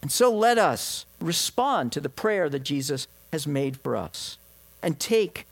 And 0.00 0.12
so 0.12 0.32
let 0.32 0.58
us 0.58 1.06
respond 1.20 1.92
to 1.92 2.00
the 2.00 2.08
prayer 2.08 2.48
that 2.48 2.64
Jesus 2.64 3.06
has 3.32 3.46
made 3.46 3.78
for 3.78 3.96
us 3.96 4.38
and 4.82 4.98
take 4.98 5.46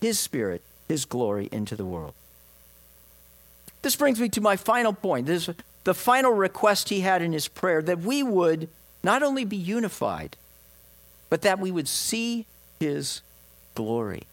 his 0.00 0.18
spirit, 0.18 0.62
his 0.88 1.04
glory 1.04 1.48
into 1.52 1.76
the 1.76 1.84
world. 1.84 2.14
This 3.82 3.96
brings 3.96 4.20
me 4.20 4.28
to 4.30 4.40
my 4.40 4.56
final 4.56 4.92
point. 4.92 5.26
This 5.26 5.48
is 5.48 5.54
the 5.84 5.94
final 5.94 6.32
request 6.32 6.88
he 6.88 7.00
had 7.00 7.22
in 7.22 7.32
his 7.32 7.46
prayer 7.46 7.82
that 7.82 8.00
we 8.00 8.22
would 8.22 8.68
not 9.06 9.22
only 9.22 9.44
be 9.44 9.56
unified, 9.56 10.36
but 11.30 11.42
that 11.42 11.60
we 11.60 11.70
would 11.70 11.86
see 11.86 12.44
his 12.80 13.20
glory. 13.76 14.24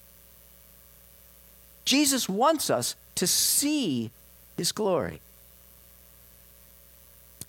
Jesus 1.86 2.27
wants 2.27 2.71
us 2.71 2.95
to 3.13 3.27
see 3.27 4.09
his 4.57 4.71
glory. 4.71 5.21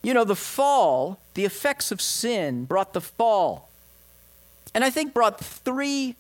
You 0.03 0.13
know, 0.13 0.25
the 0.25 0.37
fall, 0.37 1.19
the 1.33 1.47
effects 1.47 1.91
of 1.91 2.03
sin 2.03 2.67
brought 2.67 2.93
the 2.93 3.01
fall. 3.01 3.71
And 4.75 4.85
I 4.85 4.91
think 4.91 5.15
brought 5.15 5.41
three 5.41 6.17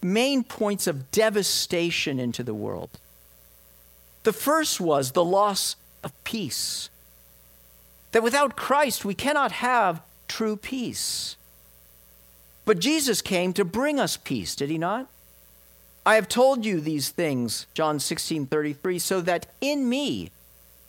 main 0.00 0.44
points 0.44 0.86
of 0.86 1.10
devastation 1.10 2.20
into 2.20 2.44
the 2.44 2.54
world. 2.54 2.90
The 4.22 4.32
first 4.32 4.80
was 4.80 5.10
the 5.10 5.24
loss 5.24 5.74
of 6.04 6.12
peace. 6.22 6.88
That 8.14 8.22
without 8.22 8.54
Christ, 8.54 9.04
we 9.04 9.12
cannot 9.12 9.50
have 9.50 10.00
true 10.28 10.54
peace. 10.54 11.34
But 12.64 12.78
Jesus 12.78 13.20
came 13.20 13.52
to 13.54 13.64
bring 13.64 13.98
us 13.98 14.16
peace, 14.16 14.54
did 14.54 14.70
he 14.70 14.78
not? 14.78 15.08
I 16.06 16.14
have 16.14 16.28
told 16.28 16.64
you 16.64 16.80
these 16.80 17.08
things, 17.08 17.66
John 17.74 17.98
16 17.98 18.46
33, 18.46 19.00
so 19.00 19.20
that 19.20 19.46
in 19.60 19.88
me 19.88 20.30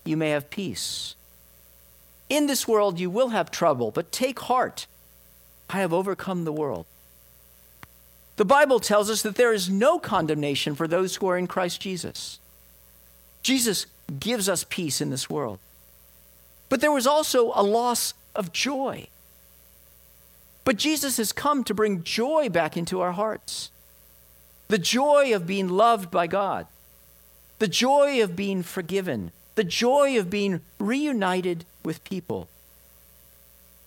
you 0.03 0.15
may 0.15 0.29
have 0.29 0.51
peace. 0.51 1.15
In 2.29 2.45
this 2.45 2.67
world 2.67 2.99
you 2.99 3.09
will 3.09 3.29
have 3.29 3.49
trouble, 3.49 3.89
but 3.89 4.11
take 4.11 4.41
heart. 4.41 4.85
I 5.67 5.79
have 5.79 5.93
overcome 5.93 6.43
the 6.43 6.53
world. 6.53 6.85
The 8.35 8.45
Bible 8.45 8.79
tells 8.79 9.09
us 9.09 9.23
that 9.23 9.33
there 9.33 9.51
is 9.51 9.67
no 9.67 9.97
condemnation 9.97 10.75
for 10.75 10.88
those 10.88 11.15
who 11.15 11.27
are 11.29 11.39
in 11.39 11.47
Christ 11.47 11.81
Jesus. 11.81 12.38
Jesus 13.41 13.88
gives 14.19 14.47
us 14.47 14.63
peace 14.69 15.01
in 15.01 15.09
this 15.09 15.27
world. 15.27 15.57
But 16.69 16.82
there 16.82 16.91
was 16.91 17.08
also 17.08 17.51
a 17.56 17.63
loss 17.63 18.13
of 18.36 18.51
joy. 18.51 19.08
But 20.63 20.78
Jesus 20.78 21.17
has 21.17 21.32
come 21.32 21.63
to 21.63 21.73
bring 21.73 22.04
joy 22.04 22.49
back 22.49 22.75
into 22.75 23.01
our 23.01 23.13
hearts 23.13 23.69
the 24.67 24.78
joy 24.80 25.32
of 25.36 25.45
being 25.45 25.69
loved 25.69 26.10
by 26.10 26.25
God, 26.25 26.65
the 27.60 27.67
joy 27.67 28.23
of 28.23 28.36
being 28.36 28.63
forgiven, 28.63 29.32
the 29.54 29.63
joy 29.63 30.17
of 30.17 30.30
being 30.30 30.62
reunited 30.80 31.65
with 31.84 32.04
people. 32.04 32.49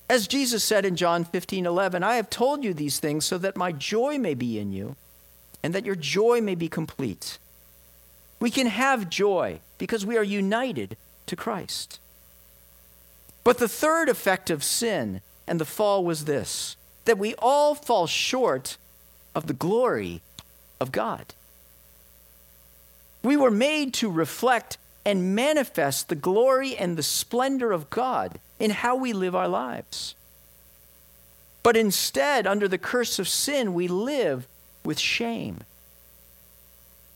As 0.08 0.28
Jesus 0.28 0.62
said 0.64 0.86
in 0.86 0.96
John 0.96 1.24
15 1.24 1.66
11, 1.66 2.02
I 2.02 2.14
have 2.14 2.30
told 2.30 2.64
you 2.64 2.72
these 2.72 3.00
things 3.00 3.24
so 3.24 3.38
that 3.38 3.56
my 3.56 3.72
joy 3.72 4.18
may 4.18 4.34
be 4.34 4.58
in 4.58 4.72
you 4.72 4.96
and 5.62 5.74
that 5.74 5.84
your 5.84 5.96
joy 5.96 6.40
may 6.40 6.54
be 6.54 6.68
complete. 6.68 7.38
We 8.40 8.50
can 8.50 8.68
have 8.68 9.10
joy 9.10 9.60
because 9.78 10.06
we 10.06 10.16
are 10.16 10.22
united 10.22 10.96
to 11.26 11.36
Christ. 11.36 11.98
But 13.48 13.56
the 13.56 13.66
third 13.66 14.10
effect 14.10 14.50
of 14.50 14.62
sin 14.62 15.22
and 15.46 15.58
the 15.58 15.64
fall 15.64 16.04
was 16.04 16.26
this 16.26 16.76
that 17.06 17.16
we 17.16 17.34
all 17.38 17.74
fall 17.74 18.06
short 18.06 18.76
of 19.34 19.46
the 19.46 19.54
glory 19.54 20.20
of 20.78 20.92
God. 20.92 21.32
We 23.22 23.38
were 23.38 23.50
made 23.50 23.94
to 23.94 24.10
reflect 24.10 24.76
and 25.06 25.34
manifest 25.34 26.10
the 26.10 26.14
glory 26.14 26.76
and 26.76 26.98
the 26.98 27.02
splendor 27.02 27.72
of 27.72 27.88
God 27.88 28.38
in 28.60 28.70
how 28.70 28.96
we 28.96 29.14
live 29.14 29.34
our 29.34 29.48
lives. 29.48 30.14
But 31.62 31.74
instead, 31.74 32.46
under 32.46 32.68
the 32.68 32.76
curse 32.76 33.18
of 33.18 33.30
sin, 33.30 33.72
we 33.72 33.88
live 33.88 34.46
with 34.84 34.98
shame. 34.98 35.60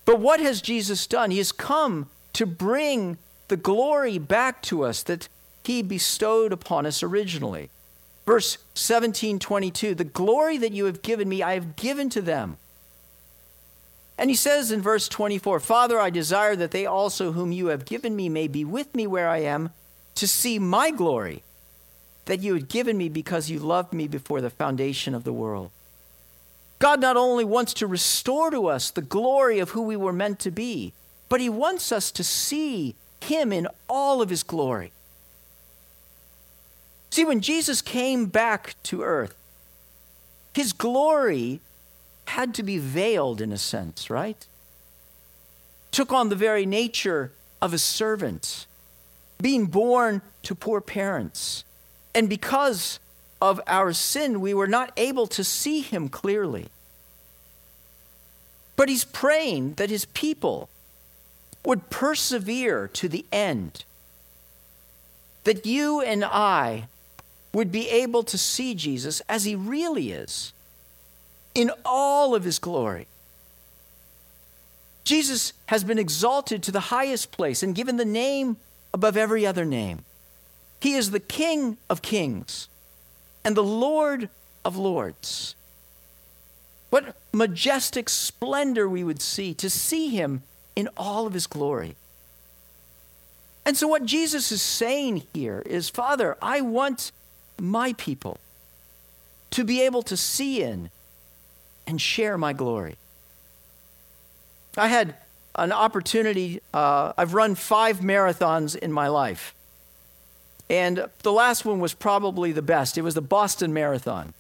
But 0.07 0.19
what 0.19 0.41
has 0.41 0.63
Jesus 0.63 1.07
done? 1.07 1.31
He 1.31 1.37
has 1.37 1.53
come 1.53 2.09
to 2.33 2.47
bring 2.47 3.19
the 3.49 3.59
glory 3.59 4.17
back 4.17 4.63
to 4.63 4.83
us 4.83 5.03
that 5.03 5.29
he 5.65 5.83
bestowed 5.83 6.53
upon 6.53 6.87
us 6.87 7.03
originally. 7.03 7.71
Verse 8.27 8.59
17, 8.75 9.39
22 9.39 9.95
The 9.95 10.05
glory 10.05 10.59
that 10.59 10.73
you 10.73 10.87
have 10.87 11.03
given 11.03 11.29
me, 11.29 11.43
I 11.43 11.55
have 11.55 11.77
given 11.77 12.09
to 12.11 12.21
them 12.21 12.57
and 14.19 14.31
he 14.31 14.37
says 14.37 14.71
in 14.71 14.81
verse 14.81 15.09
24 15.09 15.61
Father, 15.61 15.99
I 15.99 16.11
desire 16.11 16.55
that 16.57 16.71
they 16.71 16.87
also, 16.87 17.33
whom 17.33 17.53
you 17.53 17.67
have 17.67 17.85
given 17.85 18.15
me, 18.15 18.29
may 18.29 18.47
be 18.47 18.65
with 18.65 18.95
me 18.95 19.07
where 19.07 19.29
I 19.29 19.39
am, 19.39 19.71
to 20.15 20.29
see 20.29 20.59
my 20.59 20.91
glory 20.91 21.43
that 22.27 22.41
you 22.41 22.55
had 22.55 22.69
given 22.69 22.97
me 22.97 23.09
because 23.09 23.51
you 23.51 23.59
loved 23.59 23.93
me 23.93 24.07
before 24.07 24.41
the 24.41 24.49
foundation 24.49 25.15
of 25.15 25.25
the 25.25 25.33
world. 25.33 25.71
God 26.79 27.01
not 27.01 27.17
only 27.17 27.45
wants 27.45 27.75
to 27.75 27.87
restore 27.87 28.51
to 28.51 28.67
us 28.67 28.91
the 28.91 29.03
glory 29.03 29.59
of 29.59 29.71
who 29.71 29.83
we 29.83 29.97
were 29.97 30.13
meant 30.13 30.39
to 30.41 30.51
be, 30.51 30.93
but 31.29 31.41
He 31.41 31.49
wants 31.49 31.91
us 31.91 32.13
to 32.13 32.23
see 32.23 32.95
Him 33.23 33.53
in 33.53 33.67
all 33.89 34.23
of 34.23 34.31
His 34.31 34.43
glory. 34.43 34.93
See, 37.13 37.27
when 37.27 37.43
Jesus 37.43 37.83
came 37.83 38.25
back 38.25 38.75
to 38.85 39.03
earth, 39.03 39.35
His 40.55 40.73
glory 40.73 41.61
had 42.29 42.55
to 42.55 42.63
be 42.63 42.79
veiled 42.79 43.43
in 43.43 43.53
a 43.53 43.59
sense, 43.59 44.09
right? 44.09 44.47
Took 45.91 46.11
on 46.11 46.31
the 46.31 46.35
very 46.35 46.65
nature 46.65 47.31
of 47.61 47.75
a 47.75 47.79
servant, 47.79 48.67
being 49.43 49.67
born 49.67 50.23
to 50.45 50.55
poor 50.55 50.81
parents. 50.81 51.65
And 52.15 52.31
because 52.31 52.99
of 53.43 53.61
our 53.67 53.93
sin, 53.93 54.41
we 54.41 54.55
were 54.55 54.67
not 54.67 54.91
able 54.97 55.27
to 55.27 55.45
see 55.45 55.83
him 55.83 56.09
clearly. 56.09 56.69
But 58.75 58.89
he's 58.89 59.05
praying 59.05 59.75
that 59.75 59.91
his 59.91 60.07
people 60.07 60.71
would 61.63 61.91
persevere 61.91 62.89
to 62.89 63.07
the 63.07 63.27
end, 63.31 63.85
that 65.45 65.67
you 65.67 66.01
and 66.01 66.25
I 66.25 66.89
would 67.53 67.71
be 67.71 67.89
able 67.89 68.23
to 68.23 68.39
see 68.39 68.75
Jesus 68.75 69.21
as 69.29 69.45
he 69.45 69.55
really 69.55 70.13
is, 70.13 70.53
in 71.55 71.71
all 71.85 72.35
of 72.35 72.45
his 72.45 72.59
glory. 72.59 73.07
Jesus 75.05 75.53
has 75.67 75.85
been 75.85 75.99
exalted 75.99 76.63
to 76.63 76.73
the 76.73 76.81
highest 76.81 77.33
place 77.33 77.63
and 77.63 77.75
given 77.75 77.97
the 77.97 78.05
name 78.05 78.57
above 78.95 79.17
every 79.17 79.45
other 79.45 79.65
name. 79.65 80.05
He 80.81 80.95
is 80.95 81.11
the 81.11 81.21
King 81.21 81.77
of 81.91 82.03
kings 82.03 82.69
and 83.45 83.57
the 83.57 83.63
Lord 83.63 84.29
of 84.65 84.77
lords. 84.77 85.55
What 86.91 87.17
majestic 87.33 88.09
splendor 88.09 88.89
we 88.89 89.03
would 89.03 89.23
see 89.23 89.55
to 89.55 89.71
see 89.71 90.09
him 90.09 90.43
in 90.77 90.89
all 90.97 91.27
of 91.27 91.35
his 91.35 91.47
glory. 91.47 91.97
And 93.65 93.77
so, 93.77 93.87
what 93.87 94.05
Jesus 94.05 94.53
is 94.53 94.61
saying 94.61 95.23
here 95.33 95.63
is 95.65 95.89
Father, 95.89 96.37
I 96.43 96.61
want 96.61 97.13
my 97.61 97.93
people 97.95 98.39
to 99.51 99.65
be 99.65 99.83
able 99.83 100.03
to 100.03 100.17
see 100.17 100.63
in 100.63 100.91
and 101.87 102.01
share 102.01 102.39
my 102.39 102.53
glory. 102.53 102.97
I 104.77 104.89
had 104.89 105.15
an 105.55 105.73
opportunity, 105.73 106.61
uh, 106.73 107.13
I've 107.17 107.35
run 107.35 107.55
five 107.55 108.01
marathons 108.01 108.75
in 108.75 108.93
my 108.93 109.09
life. 109.09 109.55
And 110.71 111.07
the 111.23 111.33
last 111.33 111.65
one 111.67 111.81
was 111.81 111.93
probably 111.93 112.53
the 112.53 112.63
best. 112.63 112.97
It 112.97 113.03
was 113.03 113.15
the 113.15 113.21
Boston 113.21 113.75
Marathon. 113.75 114.33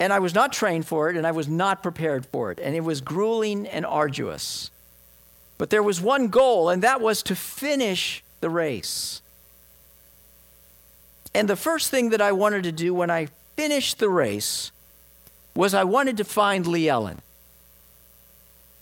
And 0.00 0.12
I 0.12 0.18
was 0.18 0.34
not 0.34 0.52
trained 0.52 0.86
for 0.86 1.10
it, 1.10 1.16
and 1.16 1.26
I 1.26 1.32
was 1.32 1.48
not 1.48 1.82
prepared 1.82 2.24
for 2.24 2.50
it. 2.50 2.58
And 2.58 2.74
it 2.74 2.80
was 2.80 3.02
grueling 3.02 3.66
and 3.66 3.84
arduous. 3.84 4.70
But 5.58 5.68
there 5.70 5.82
was 5.82 6.00
one 6.00 6.28
goal, 6.28 6.70
and 6.70 6.82
that 6.82 7.00
was 7.00 7.22
to 7.24 7.36
finish 7.36 8.24
the 8.40 8.48
race. 8.48 9.20
And 11.34 11.48
the 11.48 11.56
first 11.56 11.90
thing 11.90 12.10
that 12.10 12.20
I 12.20 12.32
wanted 12.32 12.64
to 12.64 12.72
do 12.72 12.92
when 12.92 13.10
I 13.10 13.28
finished 13.56 13.98
the 13.98 14.08
race 14.08 14.70
was 15.54 15.74
I 15.74 15.84
wanted 15.84 16.16
to 16.18 16.24
find 16.24 16.66
Lee 16.66 16.88
Ellen. 16.88 17.20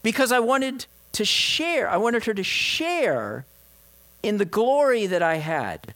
Because 0.03 0.33
I 0.33 0.41
wanted 0.41 0.87
to 1.13 1.25
share, 1.25 1.89
I 1.89 1.97
wanted 1.97 2.25
her 2.25 2.35
to 2.35 2.43
share 2.43 3.45
in 4.23 4.39
the 4.39 4.45
glory 4.45 5.07
that 5.07 5.23
I 5.23 5.37
had 5.37 5.95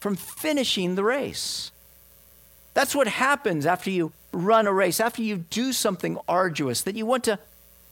from 0.00 0.14
finishing 0.14 0.94
the 0.94 1.04
race. 1.04 1.72
That's 2.74 2.94
what 2.94 3.08
happens 3.08 3.66
after 3.66 3.90
you 3.90 4.12
run 4.32 4.66
a 4.66 4.72
race, 4.72 5.00
after 5.00 5.22
you 5.22 5.38
do 5.38 5.72
something 5.72 6.18
arduous, 6.28 6.82
that 6.82 6.94
you 6.94 7.06
want 7.06 7.24
to 7.24 7.38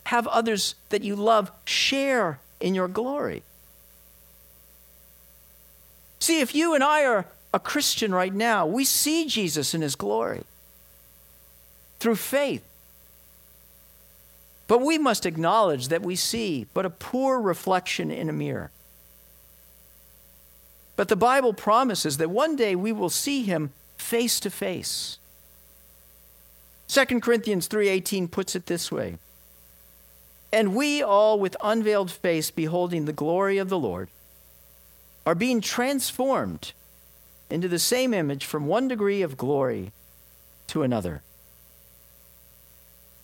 have 0.04 0.26
others 0.28 0.76
that 0.90 1.02
you 1.02 1.16
love 1.16 1.50
share 1.64 2.38
in 2.60 2.74
your 2.74 2.88
glory. 2.88 3.42
See, 6.20 6.40
if 6.40 6.54
you 6.54 6.74
and 6.74 6.84
I 6.84 7.04
are 7.04 7.26
a 7.56 7.58
Christian 7.58 8.14
right 8.14 8.34
now, 8.34 8.66
we 8.66 8.84
see 8.84 9.24
Jesus 9.24 9.72
in 9.72 9.80
his 9.80 9.96
glory 9.96 10.44
through 11.98 12.16
faith. 12.16 12.62
But 14.68 14.82
we 14.82 14.98
must 14.98 15.24
acknowledge 15.24 15.88
that 15.88 16.02
we 16.02 16.16
see 16.16 16.66
but 16.74 16.84
a 16.84 16.90
poor 16.90 17.40
reflection 17.40 18.10
in 18.10 18.28
a 18.28 18.32
mirror. 18.32 18.70
But 20.96 21.08
the 21.08 21.16
Bible 21.16 21.54
promises 21.54 22.18
that 22.18 22.28
one 22.28 22.56
day 22.56 22.76
we 22.76 22.92
will 22.92 23.08
see 23.08 23.42
him 23.42 23.72
face 23.96 24.38
to 24.40 24.50
face. 24.50 25.16
2 26.88 27.22
Corinthians 27.22 27.68
3:18 27.68 28.28
puts 28.28 28.54
it 28.54 28.66
this 28.66 28.92
way. 28.92 29.16
And 30.52 30.76
we 30.76 31.02
all 31.02 31.38
with 31.40 31.56
unveiled 31.62 32.10
face 32.10 32.50
beholding 32.50 33.06
the 33.06 33.14
glory 33.14 33.56
of 33.56 33.70
the 33.70 33.78
Lord 33.78 34.10
are 35.24 35.34
being 35.34 35.62
transformed 35.62 36.74
into 37.50 37.68
the 37.68 37.78
same 37.78 38.12
image 38.12 38.44
from 38.44 38.66
one 38.66 38.88
degree 38.88 39.22
of 39.22 39.36
glory 39.36 39.92
to 40.68 40.82
another. 40.82 41.22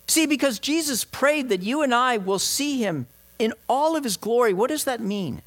See, 0.07 0.25
because 0.25 0.59
Jesus 0.59 1.03
prayed 1.03 1.49
that 1.49 1.63
you 1.63 1.81
and 1.81 1.93
I 1.93 2.17
will 2.17 2.39
see 2.39 2.77
him 2.77 3.07
in 3.39 3.53
all 3.67 3.95
of 3.95 4.03
his 4.03 4.17
glory, 4.17 4.53
what 4.53 4.69
does 4.69 4.83
that 4.83 5.01
mean? 5.01 5.41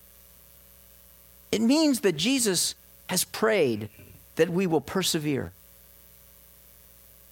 It 1.52 1.60
means 1.60 2.00
that 2.00 2.16
Jesus 2.16 2.74
has 3.08 3.24
prayed 3.24 3.88
that 4.36 4.50
we 4.50 4.66
will 4.66 4.80
persevere, 4.80 5.52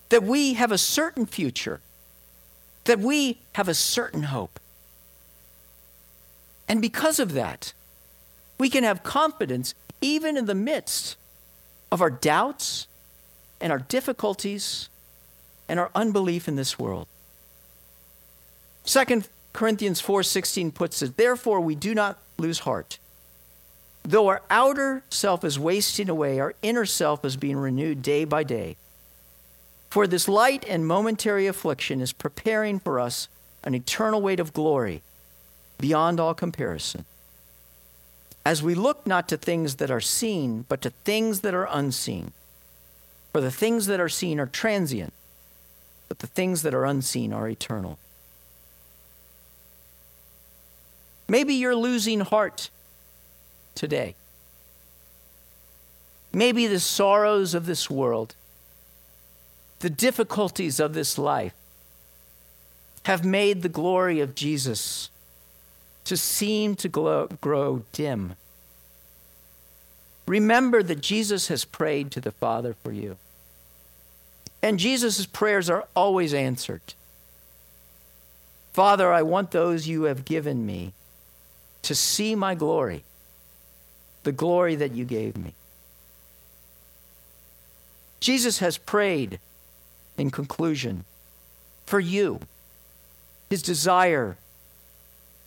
that 0.08 0.22
we 0.22 0.54
have 0.54 0.72
a 0.72 0.78
certain 0.78 1.26
future, 1.26 1.80
that 2.84 3.00
we 3.00 3.40
have 3.54 3.68
a 3.68 3.74
certain 3.74 4.24
hope. 4.24 4.60
And 6.68 6.80
because 6.80 7.18
of 7.18 7.32
that, 7.32 7.72
we 8.58 8.70
can 8.70 8.84
have 8.84 9.02
confidence 9.02 9.74
even 10.00 10.36
in 10.36 10.46
the 10.46 10.54
midst 10.54 11.16
of 11.94 12.02
our 12.02 12.10
doubts 12.10 12.88
and 13.60 13.70
our 13.70 13.78
difficulties 13.78 14.88
and 15.68 15.78
our 15.78 15.92
unbelief 15.94 16.48
in 16.48 16.56
this 16.56 16.76
world. 16.76 17.06
2 18.84 19.30
Corinthians 19.52 20.00
4:16 20.00 20.72
puts 20.72 21.02
it, 21.02 21.16
"Therefore 21.16 21.60
we 21.60 21.76
do 21.76 21.94
not 21.94 22.18
lose 22.36 22.58
heart." 22.58 22.98
Though 24.02 24.26
our 24.26 24.42
outer 24.50 25.04
self 25.08 25.44
is 25.44 25.56
wasting 25.56 26.08
away, 26.08 26.40
our 26.40 26.54
inner 26.62 26.84
self 26.84 27.24
is 27.24 27.36
being 27.36 27.58
renewed 27.58 28.02
day 28.02 28.24
by 28.24 28.42
day. 28.42 28.76
For 29.88 30.08
this 30.08 30.26
light 30.26 30.64
and 30.66 30.88
momentary 30.88 31.46
affliction 31.46 32.00
is 32.00 32.12
preparing 32.12 32.80
for 32.80 32.98
us 32.98 33.28
an 33.62 33.72
eternal 33.72 34.20
weight 34.20 34.40
of 34.40 34.52
glory 34.52 35.04
beyond 35.78 36.18
all 36.18 36.34
comparison. 36.34 37.04
As 38.44 38.62
we 38.62 38.74
look 38.74 39.06
not 39.06 39.28
to 39.28 39.36
things 39.36 39.76
that 39.76 39.90
are 39.90 40.00
seen, 40.00 40.66
but 40.68 40.82
to 40.82 40.90
things 40.90 41.40
that 41.40 41.54
are 41.54 41.68
unseen. 41.70 42.32
For 43.32 43.40
the 43.40 43.50
things 43.50 43.86
that 43.86 44.00
are 44.00 44.08
seen 44.08 44.38
are 44.38 44.46
transient, 44.46 45.12
but 46.08 46.20
the 46.20 46.26
things 46.26 46.62
that 46.62 46.74
are 46.74 46.84
unseen 46.84 47.32
are 47.32 47.48
eternal. 47.48 47.98
Maybe 51.26 51.54
you're 51.54 51.74
losing 51.74 52.20
heart 52.20 52.70
today. 53.74 54.14
Maybe 56.32 56.66
the 56.66 56.80
sorrows 56.80 57.54
of 57.54 57.66
this 57.66 57.88
world, 57.88 58.34
the 59.80 59.90
difficulties 59.90 60.78
of 60.78 60.92
this 60.94 61.16
life, 61.16 61.54
have 63.04 63.24
made 63.24 63.62
the 63.62 63.68
glory 63.68 64.20
of 64.20 64.34
Jesus 64.34 65.10
to 66.04 66.16
seem 66.16 66.74
to 66.76 66.88
glow, 66.88 67.28
grow 67.40 67.84
dim. 67.92 68.34
Remember 70.26 70.82
that 70.82 71.00
Jesus 71.00 71.48
has 71.48 71.64
prayed 71.64 72.10
to 72.12 72.20
the 72.20 72.30
Father 72.30 72.74
for 72.82 72.92
you. 72.92 73.16
And 74.62 74.78
Jesus' 74.78 75.26
prayers 75.26 75.68
are 75.68 75.86
always 75.94 76.32
answered. 76.32 76.94
Father, 78.72 79.12
I 79.12 79.22
want 79.22 79.50
those 79.50 79.86
you 79.86 80.04
have 80.04 80.24
given 80.24 80.64
me 80.64 80.92
to 81.82 81.94
see 81.94 82.34
my 82.34 82.54
glory 82.54 83.04
the 84.24 84.32
glory 84.32 84.74
that 84.74 84.92
you 84.92 85.04
gave 85.04 85.36
me. 85.36 85.52
Jesus 88.20 88.58
has 88.58 88.78
prayed, 88.78 89.38
in 90.16 90.30
conclusion, 90.30 91.04
for 91.84 92.00
you. 92.00 92.40
His 93.50 93.62
desire 93.62 94.38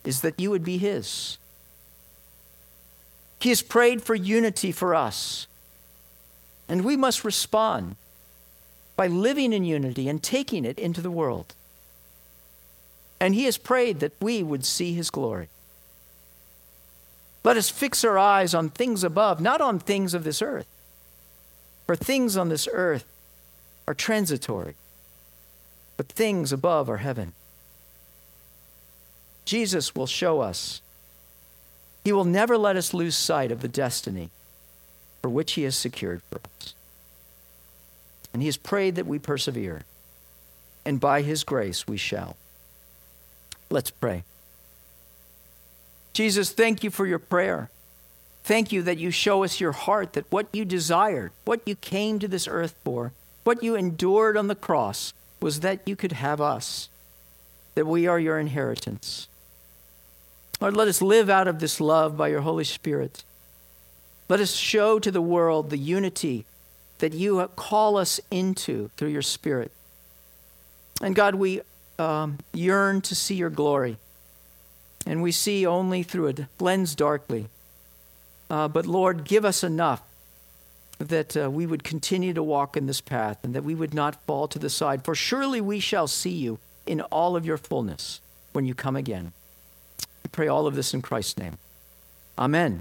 is 0.04 0.20
that 0.20 0.38
you 0.38 0.50
would 0.50 0.64
be 0.64 0.78
His. 0.78 1.38
He 3.40 3.50
has 3.50 3.62
prayed 3.62 4.02
for 4.02 4.14
unity 4.14 4.72
for 4.72 4.94
us. 4.94 5.46
And 6.68 6.84
we 6.84 6.96
must 6.96 7.24
respond 7.24 7.96
by 8.96 9.06
living 9.06 9.52
in 9.52 9.64
unity 9.64 10.08
and 10.08 10.22
taking 10.22 10.64
it 10.64 10.78
into 10.78 11.00
the 11.00 11.10
world. 11.10 11.54
And 13.20 13.34
He 13.34 13.44
has 13.44 13.56
prayed 13.56 14.00
that 14.00 14.12
we 14.20 14.42
would 14.42 14.64
see 14.64 14.92
His 14.92 15.10
glory. 15.10 15.48
Let 17.44 17.56
us 17.56 17.70
fix 17.70 18.04
our 18.04 18.18
eyes 18.18 18.54
on 18.54 18.68
things 18.68 19.02
above, 19.02 19.40
not 19.40 19.60
on 19.60 19.78
things 19.78 20.14
of 20.14 20.24
this 20.24 20.42
earth. 20.42 20.66
For 21.86 21.96
things 21.96 22.36
on 22.36 22.50
this 22.50 22.68
earth 22.70 23.06
are 23.86 23.94
transitory, 23.94 24.74
but 25.96 26.08
things 26.08 26.52
above 26.52 26.90
are 26.90 26.98
heaven. 26.98 27.32
Jesus 29.48 29.94
will 29.94 30.06
show 30.06 30.42
us. 30.42 30.82
He 32.04 32.12
will 32.12 32.26
never 32.26 32.58
let 32.58 32.76
us 32.76 32.92
lose 32.92 33.16
sight 33.16 33.50
of 33.50 33.62
the 33.62 33.68
destiny 33.68 34.28
for 35.22 35.30
which 35.30 35.52
He 35.52 35.62
has 35.62 35.74
secured 35.74 36.20
for 36.30 36.38
us. 36.60 36.74
And 38.34 38.42
He 38.42 38.48
has 38.48 38.58
prayed 38.58 38.94
that 38.96 39.06
we 39.06 39.18
persevere, 39.18 39.84
and 40.84 41.00
by 41.00 41.22
His 41.22 41.44
grace 41.44 41.88
we 41.88 41.96
shall. 41.96 42.36
Let's 43.70 43.90
pray. 43.90 44.24
Jesus, 46.12 46.52
thank 46.52 46.84
you 46.84 46.90
for 46.90 47.06
your 47.06 47.18
prayer. 47.18 47.70
Thank 48.44 48.70
you 48.70 48.82
that 48.82 48.98
you 48.98 49.10
show 49.10 49.44
us 49.44 49.60
your 49.60 49.72
heart, 49.72 50.12
that 50.12 50.30
what 50.30 50.48
you 50.52 50.66
desired, 50.66 51.32
what 51.46 51.62
you 51.64 51.74
came 51.74 52.18
to 52.18 52.28
this 52.28 52.46
earth 52.46 52.74
for, 52.84 53.12
what 53.44 53.62
you 53.62 53.76
endured 53.76 54.36
on 54.36 54.48
the 54.48 54.54
cross 54.54 55.14
was 55.40 55.60
that 55.60 55.80
you 55.86 55.96
could 55.96 56.12
have 56.12 56.38
us, 56.38 56.90
that 57.76 57.86
we 57.86 58.06
are 58.06 58.20
your 58.20 58.38
inheritance. 58.38 59.26
Lord, 60.60 60.76
let 60.76 60.88
us 60.88 61.00
live 61.00 61.30
out 61.30 61.46
of 61.46 61.60
this 61.60 61.80
love 61.80 62.16
by 62.16 62.28
your 62.28 62.40
Holy 62.40 62.64
Spirit. 62.64 63.22
Let 64.28 64.40
us 64.40 64.54
show 64.54 64.98
to 64.98 65.10
the 65.10 65.22
world 65.22 65.70
the 65.70 65.78
unity 65.78 66.44
that 66.98 67.12
you 67.12 67.48
call 67.54 67.96
us 67.96 68.20
into 68.30 68.90
through 68.96 69.10
your 69.10 69.22
Spirit. 69.22 69.70
And 71.00 71.14
God, 71.14 71.36
we 71.36 71.60
um, 71.98 72.38
yearn 72.52 73.00
to 73.02 73.14
see 73.14 73.36
your 73.36 73.50
glory, 73.50 73.98
and 75.06 75.22
we 75.22 75.30
see 75.30 75.64
only 75.64 76.02
through 76.02 76.28
a 76.28 76.34
lens 76.62 76.96
darkly. 76.96 77.46
Uh, 78.50 78.66
but 78.66 78.84
Lord, 78.84 79.24
give 79.24 79.44
us 79.44 79.62
enough 79.62 80.02
that 80.98 81.36
uh, 81.36 81.48
we 81.48 81.66
would 81.66 81.84
continue 81.84 82.34
to 82.34 82.42
walk 82.42 82.76
in 82.76 82.86
this 82.86 83.00
path 83.00 83.38
and 83.44 83.54
that 83.54 83.62
we 83.62 83.76
would 83.76 83.94
not 83.94 84.20
fall 84.26 84.48
to 84.48 84.58
the 84.58 84.70
side. 84.70 85.04
For 85.04 85.14
surely 85.14 85.60
we 85.60 85.78
shall 85.78 86.08
see 86.08 86.30
you 86.30 86.58
in 86.84 87.00
all 87.00 87.36
of 87.36 87.46
your 87.46 87.56
fullness 87.58 88.20
when 88.52 88.64
you 88.64 88.74
come 88.74 88.96
again. 88.96 89.32
We 90.28 90.30
pray 90.30 90.48
all 90.48 90.66
of 90.66 90.74
this 90.74 90.92
in 90.92 91.00
Christ's 91.00 91.38
name. 91.38 91.56
Amen. 92.38 92.80